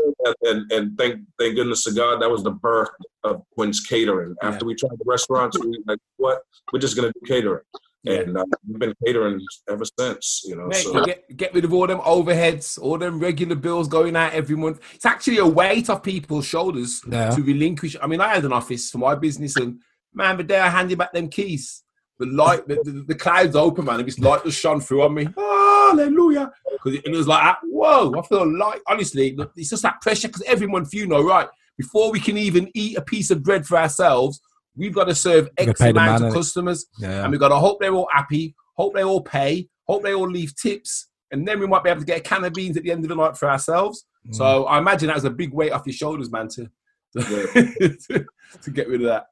[0.42, 2.90] And and thank thank goodness to God that was the birth
[3.24, 4.34] of Twins Catering.
[4.42, 6.42] After we tried the restaurants, we were like, what?
[6.72, 7.64] We're just gonna do catering,
[8.04, 10.42] and uh, we've been catering ever since.
[10.44, 13.88] You know, Mate, so get, get rid of all them overheads, all them regular bills
[13.88, 14.80] going out every month.
[14.94, 17.30] It's actually a weight off people's shoulders Yeah.
[17.30, 17.96] to relinquish.
[18.02, 19.80] I mean, I had an office for my business, and
[20.14, 21.82] man, the day I handed back them keys,
[22.18, 25.14] the light, the, the, the clouds open, man, and this light just shone through on
[25.14, 25.28] me.
[25.36, 26.50] Hallelujah.
[26.72, 30.42] Because it, it was like, whoa, I feel like, honestly, it's just that pressure because
[30.42, 31.48] every month, you know, right,
[31.78, 34.40] before we can even eat a piece of bread for ourselves,
[34.76, 36.86] we've got to serve X amount of customers.
[36.98, 37.22] Yeah.
[37.22, 40.28] And we've got to hope they're all happy, hope they all pay, hope they all
[40.28, 42.82] leave tips, and then we might be able to get a can of beans at
[42.82, 44.04] the end of the night for ourselves.
[44.28, 44.34] Mm.
[44.34, 46.70] So I imagine that was a big weight off your shoulders, man, to
[47.18, 48.26] to,
[48.62, 49.26] to get rid of that.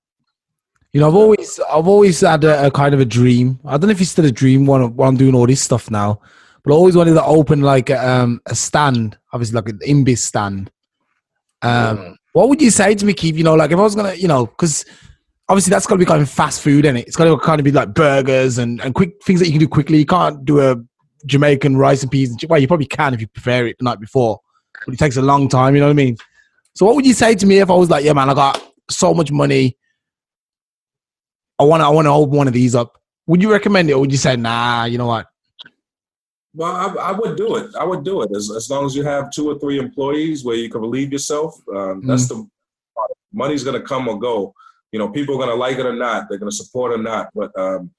[0.92, 3.60] You know, I've always, I've always had a, a kind of a dream.
[3.64, 5.90] I don't know if it's still a dream when, when I'm doing all this stuff
[5.90, 6.20] now,
[6.64, 10.24] but I always wanted to open like a, um, a stand, obviously like an imbiss
[10.24, 10.70] stand.
[11.62, 13.36] Um, what would you say to me, Keith?
[13.36, 14.84] You know, like if I was gonna, you know, because
[15.50, 17.08] obviously that's got to be kind of fast food, and it?
[17.08, 19.60] It's got to kind of be like burgers and, and quick things that you can
[19.60, 19.98] do quickly.
[19.98, 20.76] You can't do a
[21.26, 22.34] Jamaican rice and peas.
[22.48, 24.40] Well, you probably can if you prepare it the night before,
[24.86, 25.74] but it takes a long time.
[25.74, 26.16] You know what I mean?
[26.74, 28.62] So, what would you say to me if I was like, yeah, man, I got
[28.88, 29.76] so much money.
[31.58, 32.96] I want to, I want to open one of these up.
[33.26, 35.26] Would you recommend it, or would you say, nah, you know what?
[36.54, 37.74] Well, I, I would do it.
[37.76, 40.56] I would do it as, as long as you have two or three employees where
[40.56, 41.60] you can relieve yourself.
[41.72, 42.48] Um, That's the
[43.32, 44.54] money's going to come or go.
[44.92, 46.28] You know, people are going to like it or not.
[46.28, 47.28] They're going to support or not.
[47.34, 47.90] But um,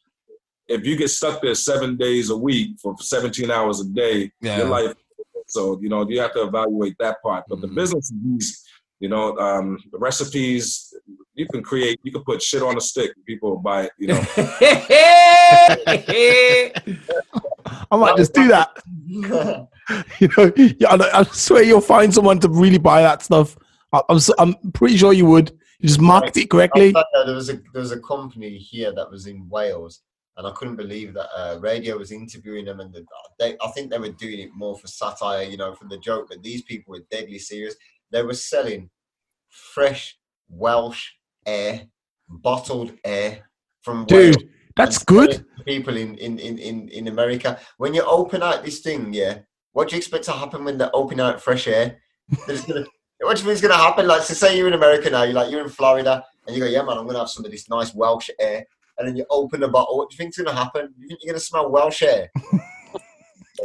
[0.67, 4.57] if you get stuck there seven days a week for 17 hours a day, Yeah.
[4.57, 4.93] your life.
[5.47, 7.45] So you know, you have to evaluate that part.
[7.49, 7.75] But the Mhm.
[7.75, 8.55] business is easy.
[8.99, 10.93] You know, um, the recipes
[11.33, 11.99] you can create.
[12.03, 13.11] You can put shit on a stick.
[13.15, 13.91] and People will buy it.
[13.97, 14.21] You know.
[17.91, 18.69] I might just do that.
[20.19, 23.57] you know, yeah, I, I swear you'll find someone to really buy that stuff.
[24.09, 25.57] I'm, so, I'm pretty sure you would.
[25.82, 26.93] You just market it correctly.
[26.95, 30.01] I'll tell you, there was a there was a company here that was in Wales,
[30.38, 33.03] and I couldn't believe that uh, radio was interviewing them, and the,
[33.39, 36.27] they, I think they were doing it more for satire, you know, for the joke.
[36.29, 37.75] But these people were deadly serious.
[38.11, 38.89] They were selling
[39.49, 40.17] fresh
[40.49, 41.09] Welsh
[41.45, 41.88] air,
[42.29, 43.49] bottled air
[43.82, 44.38] from Wales.
[44.38, 45.45] Dude, that's good.
[45.65, 49.39] People in, in, in, in, in America, when you open out this thing, yeah,
[49.73, 51.99] what do you expect to happen when they open out fresh air?
[52.45, 52.86] They're just gonna,
[53.22, 54.07] what do you think is going to happen?
[54.07, 56.69] Like, so say you're in America now, you're like, you're in Florida, and you go,
[56.69, 58.65] yeah, man, I'm going to have some of this nice Welsh air.
[58.97, 59.97] And then you open the bottle.
[59.97, 60.93] What do you think's going to happen?
[60.99, 62.30] You think you're going to smell Welsh air?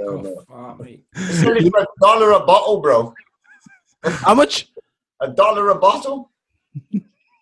[0.00, 1.04] Um, uh, fuck, mate.
[1.14, 3.14] They're for a dollar a bottle, bro.
[4.04, 4.68] How much?
[5.20, 6.30] A dollar a bottle?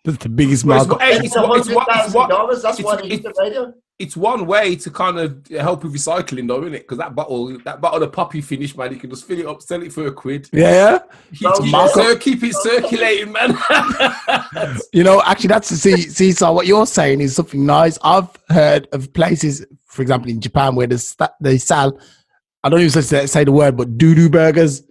[0.03, 1.01] That's the biggest Well, it's, markup.
[1.05, 2.61] hey, it's, It's a one- it's, hundred one- it's, thousand one- dollars.
[2.61, 3.63] That's it's- why they it's- hit the radio.
[3.69, 3.77] it's
[4.17, 6.81] one way to kind of help with recycling, though, isn't it?
[6.81, 9.61] Because that bottle, that bottle of poppy finish, man, you can just fill it up,
[9.61, 10.49] sell it for a quid.
[10.51, 10.99] Yeah, yeah.
[11.33, 13.57] Keep, keep, it cir- keep it circulating, man.
[14.93, 16.31] You know, actually, that's the see, see.
[16.33, 17.97] So what you're saying is something nice.
[18.03, 21.99] I've heard of places, for example, in Japan, where they, sta- they sell.
[22.63, 24.83] I don't even say, say the word, but doo doo burgers.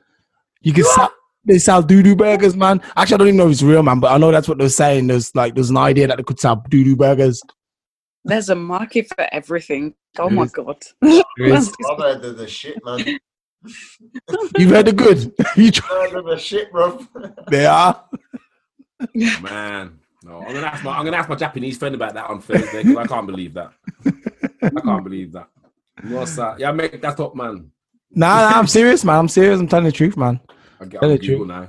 [0.62, 1.12] You can sell.
[1.46, 2.80] They sell doo doo burgers, man.
[2.96, 4.70] Actually, I don't even know if it's real, man, but I know that's what they're
[4.70, 5.08] saying.
[5.08, 7.42] There's like there's an idea that they could sell doo doo burgers.
[8.24, 9.94] There's a market for everything.
[10.18, 10.82] Oh my god.
[11.02, 11.72] There is.
[11.90, 12.98] I've heard of the shit, man.
[14.58, 15.32] You've heard the good.
[15.56, 16.04] you try.
[16.04, 17.06] I've heard of the shit, bro.
[17.50, 18.04] They are.
[19.42, 22.40] man, no, I'm gonna ask my I'm gonna ask my Japanese friend about that on
[22.40, 23.72] Thursday because I can't believe that.
[24.62, 25.48] I can't believe that.
[26.04, 26.58] What's that?
[26.58, 27.70] Yeah, make that up, man.
[28.10, 29.18] Nah, nah, I'm serious, man.
[29.18, 29.60] I'm serious.
[29.60, 30.40] I'm telling the truth, man.
[30.80, 31.48] I get Tell on the truth.
[31.48, 31.68] Now.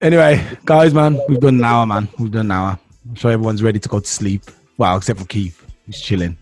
[0.00, 2.08] Anyway, guys, man, we've done an hour, man.
[2.18, 2.78] We've done an hour.
[3.08, 4.42] I'm sure everyone's ready to go to sleep.
[4.78, 5.64] Well, except for Keith.
[5.86, 6.36] He's chilling.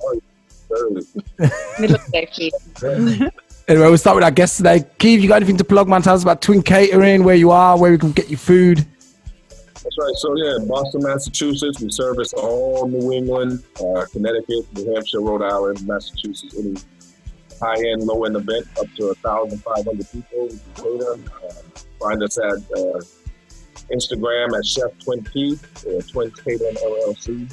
[1.79, 3.33] Middle of the.
[3.69, 4.85] Anyway, we'll start with our guest today.
[4.99, 6.03] Keith, you got anything to plug, man?
[6.03, 8.79] Tell us about Twin Catering, where you are, where we can get your food.
[8.79, 10.15] That's right.
[10.17, 11.81] So yeah, Boston, Massachusetts.
[11.81, 16.55] We service all New England, uh, Connecticut, New Hampshire, Rhode Island, Massachusetts.
[16.59, 16.75] Any
[17.61, 20.49] high-end, low-end event up to a thousand five hundred people.
[20.49, 21.13] We can cater.
[21.13, 21.53] Uh,
[22.01, 23.01] find us at uh,
[23.93, 27.53] Instagram at Chef Twin P or Twin Catering LLC.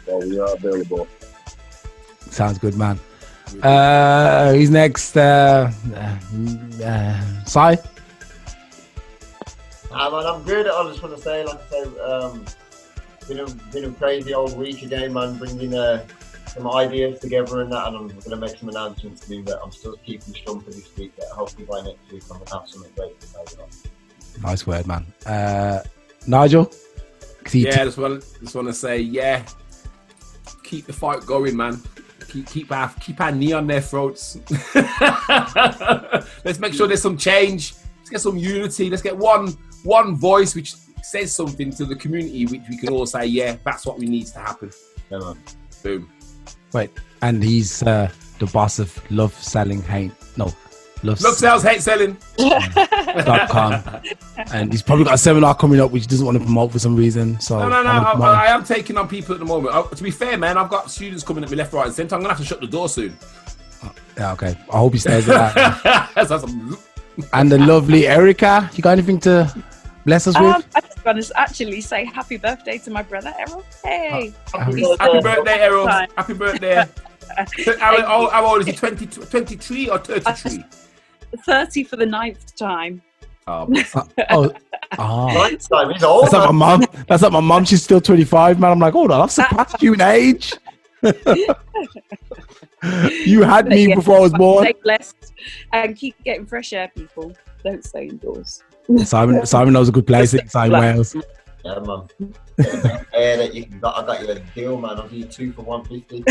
[0.08, 1.08] well, we are available.
[2.30, 3.00] Sounds good, man.
[3.62, 5.18] Uh, who's next?
[5.18, 6.18] Uh, uh,
[6.84, 7.78] uh, Sai?
[9.92, 10.68] Man, I'm good.
[10.68, 12.46] I just want to say, like I say, um,
[13.36, 15.38] been a been a crazy old week again, man.
[15.38, 16.06] Bringing uh,
[16.48, 19.60] some ideas together and that, and I'm going to make some announcements to do that.
[19.64, 21.14] I'm still keeping strong for this week.
[21.18, 23.44] But hopefully by next week, I'm going to have something great to say.
[24.42, 25.06] Nice word, man.
[25.26, 25.80] Uh,
[26.28, 26.66] Nigel?
[27.44, 29.44] 'Cause he- Yeah, just want just want to say, yeah,
[30.64, 31.82] keep the fight going, man.
[32.30, 34.38] Keep keep our keep our knee on their throats.
[36.46, 37.74] Let's make sure there's some change.
[38.00, 38.90] Let's get some unity.
[38.90, 43.06] Let's get one one voice which says something to the community, which we can all
[43.06, 44.72] say, yeah, that's what we needs to happen.
[45.10, 45.34] Yeah.
[45.84, 46.10] Boom.
[46.74, 46.90] Wait,
[47.22, 50.12] and he's uh, the boss of Love Selling Hate.
[50.38, 50.46] No,
[51.04, 52.16] Love Look, sales hate selling.
[52.38, 53.84] dot com.
[54.54, 56.80] and he's probably got a seminar coming up which he doesn't want to promote for
[56.80, 57.40] some reason.
[57.40, 57.90] So No, no, no.
[57.90, 59.74] I'm I, I am taking on people at the moment.
[59.76, 62.16] Uh, to be fair, man, I've got students coming at me left, right, and centre.
[62.16, 63.18] I'm gonna have to shut the door soon.
[64.16, 64.56] yeah, okay.
[64.72, 66.10] I hope he stays with that.
[66.28, 66.78] So some-
[67.34, 69.54] and the lovely Erica, you got anything to
[70.06, 70.56] bless us with?
[70.56, 73.64] Um, I just want to actually say happy birthday to my brother Errol.
[73.84, 75.88] Hey, Happy- Happy birthday, Errol.
[75.88, 76.76] Happy birthday.
[77.80, 78.74] how, how, how old is he?
[78.74, 80.64] 20, 23 or 33?
[81.46, 83.02] 30 for the ninth time.
[83.48, 83.74] Um,
[84.30, 84.52] oh,
[85.00, 85.36] oh.
[85.36, 86.26] Right time, he's old.
[86.26, 86.86] That's like my mom.
[87.08, 87.66] That's like my mom.
[87.66, 88.72] She's still 25, man.
[88.72, 90.54] I'm like, hold on, I've surpassed you in age.
[91.02, 91.56] you
[93.42, 94.66] had But me yeah, before I was born.
[94.66, 95.34] Stay blessed
[95.74, 97.34] and keep getting fresh air, people.
[97.64, 98.62] Don't stay indoors.
[99.00, 101.16] Simon, Simon knows a good place inside Wales.
[101.64, 102.08] Yeah, man.
[102.58, 104.98] yeah, that you got, I got you a deal, man.
[104.98, 106.24] I'll give you two for one fifty.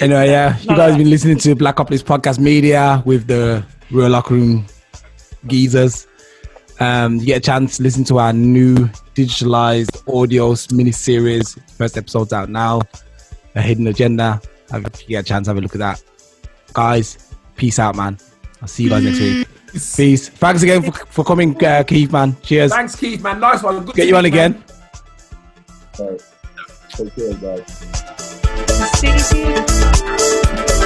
[0.00, 4.34] Anyway, yeah, you guys been listening to Black Uplist Podcast Media with the Real Locker
[4.34, 4.66] Room
[5.46, 6.06] geezers.
[6.80, 8.76] Um, you get a chance to listen to our new
[9.14, 11.58] digitalized audio mini series.
[11.76, 12.82] First episode's out now.
[13.54, 14.40] A hidden agenda.
[14.70, 16.02] Have- you get a chance, have a look at that.
[16.72, 18.18] Guys, peace out, man.
[18.60, 19.48] I'll see you guys next week.
[19.72, 20.28] Peace.
[20.30, 22.36] Thanks again for, for coming, uh, Keith, man.
[22.42, 22.72] Cheers.
[22.72, 23.38] thanks, Keith, man.
[23.40, 23.84] Nice one.
[23.84, 24.52] Good Get to you on meet man.
[24.52, 24.64] again.
[25.98, 26.22] All right.
[26.90, 27.66] Take care, guys.
[28.98, 29.42] See
[30.72, 30.77] you.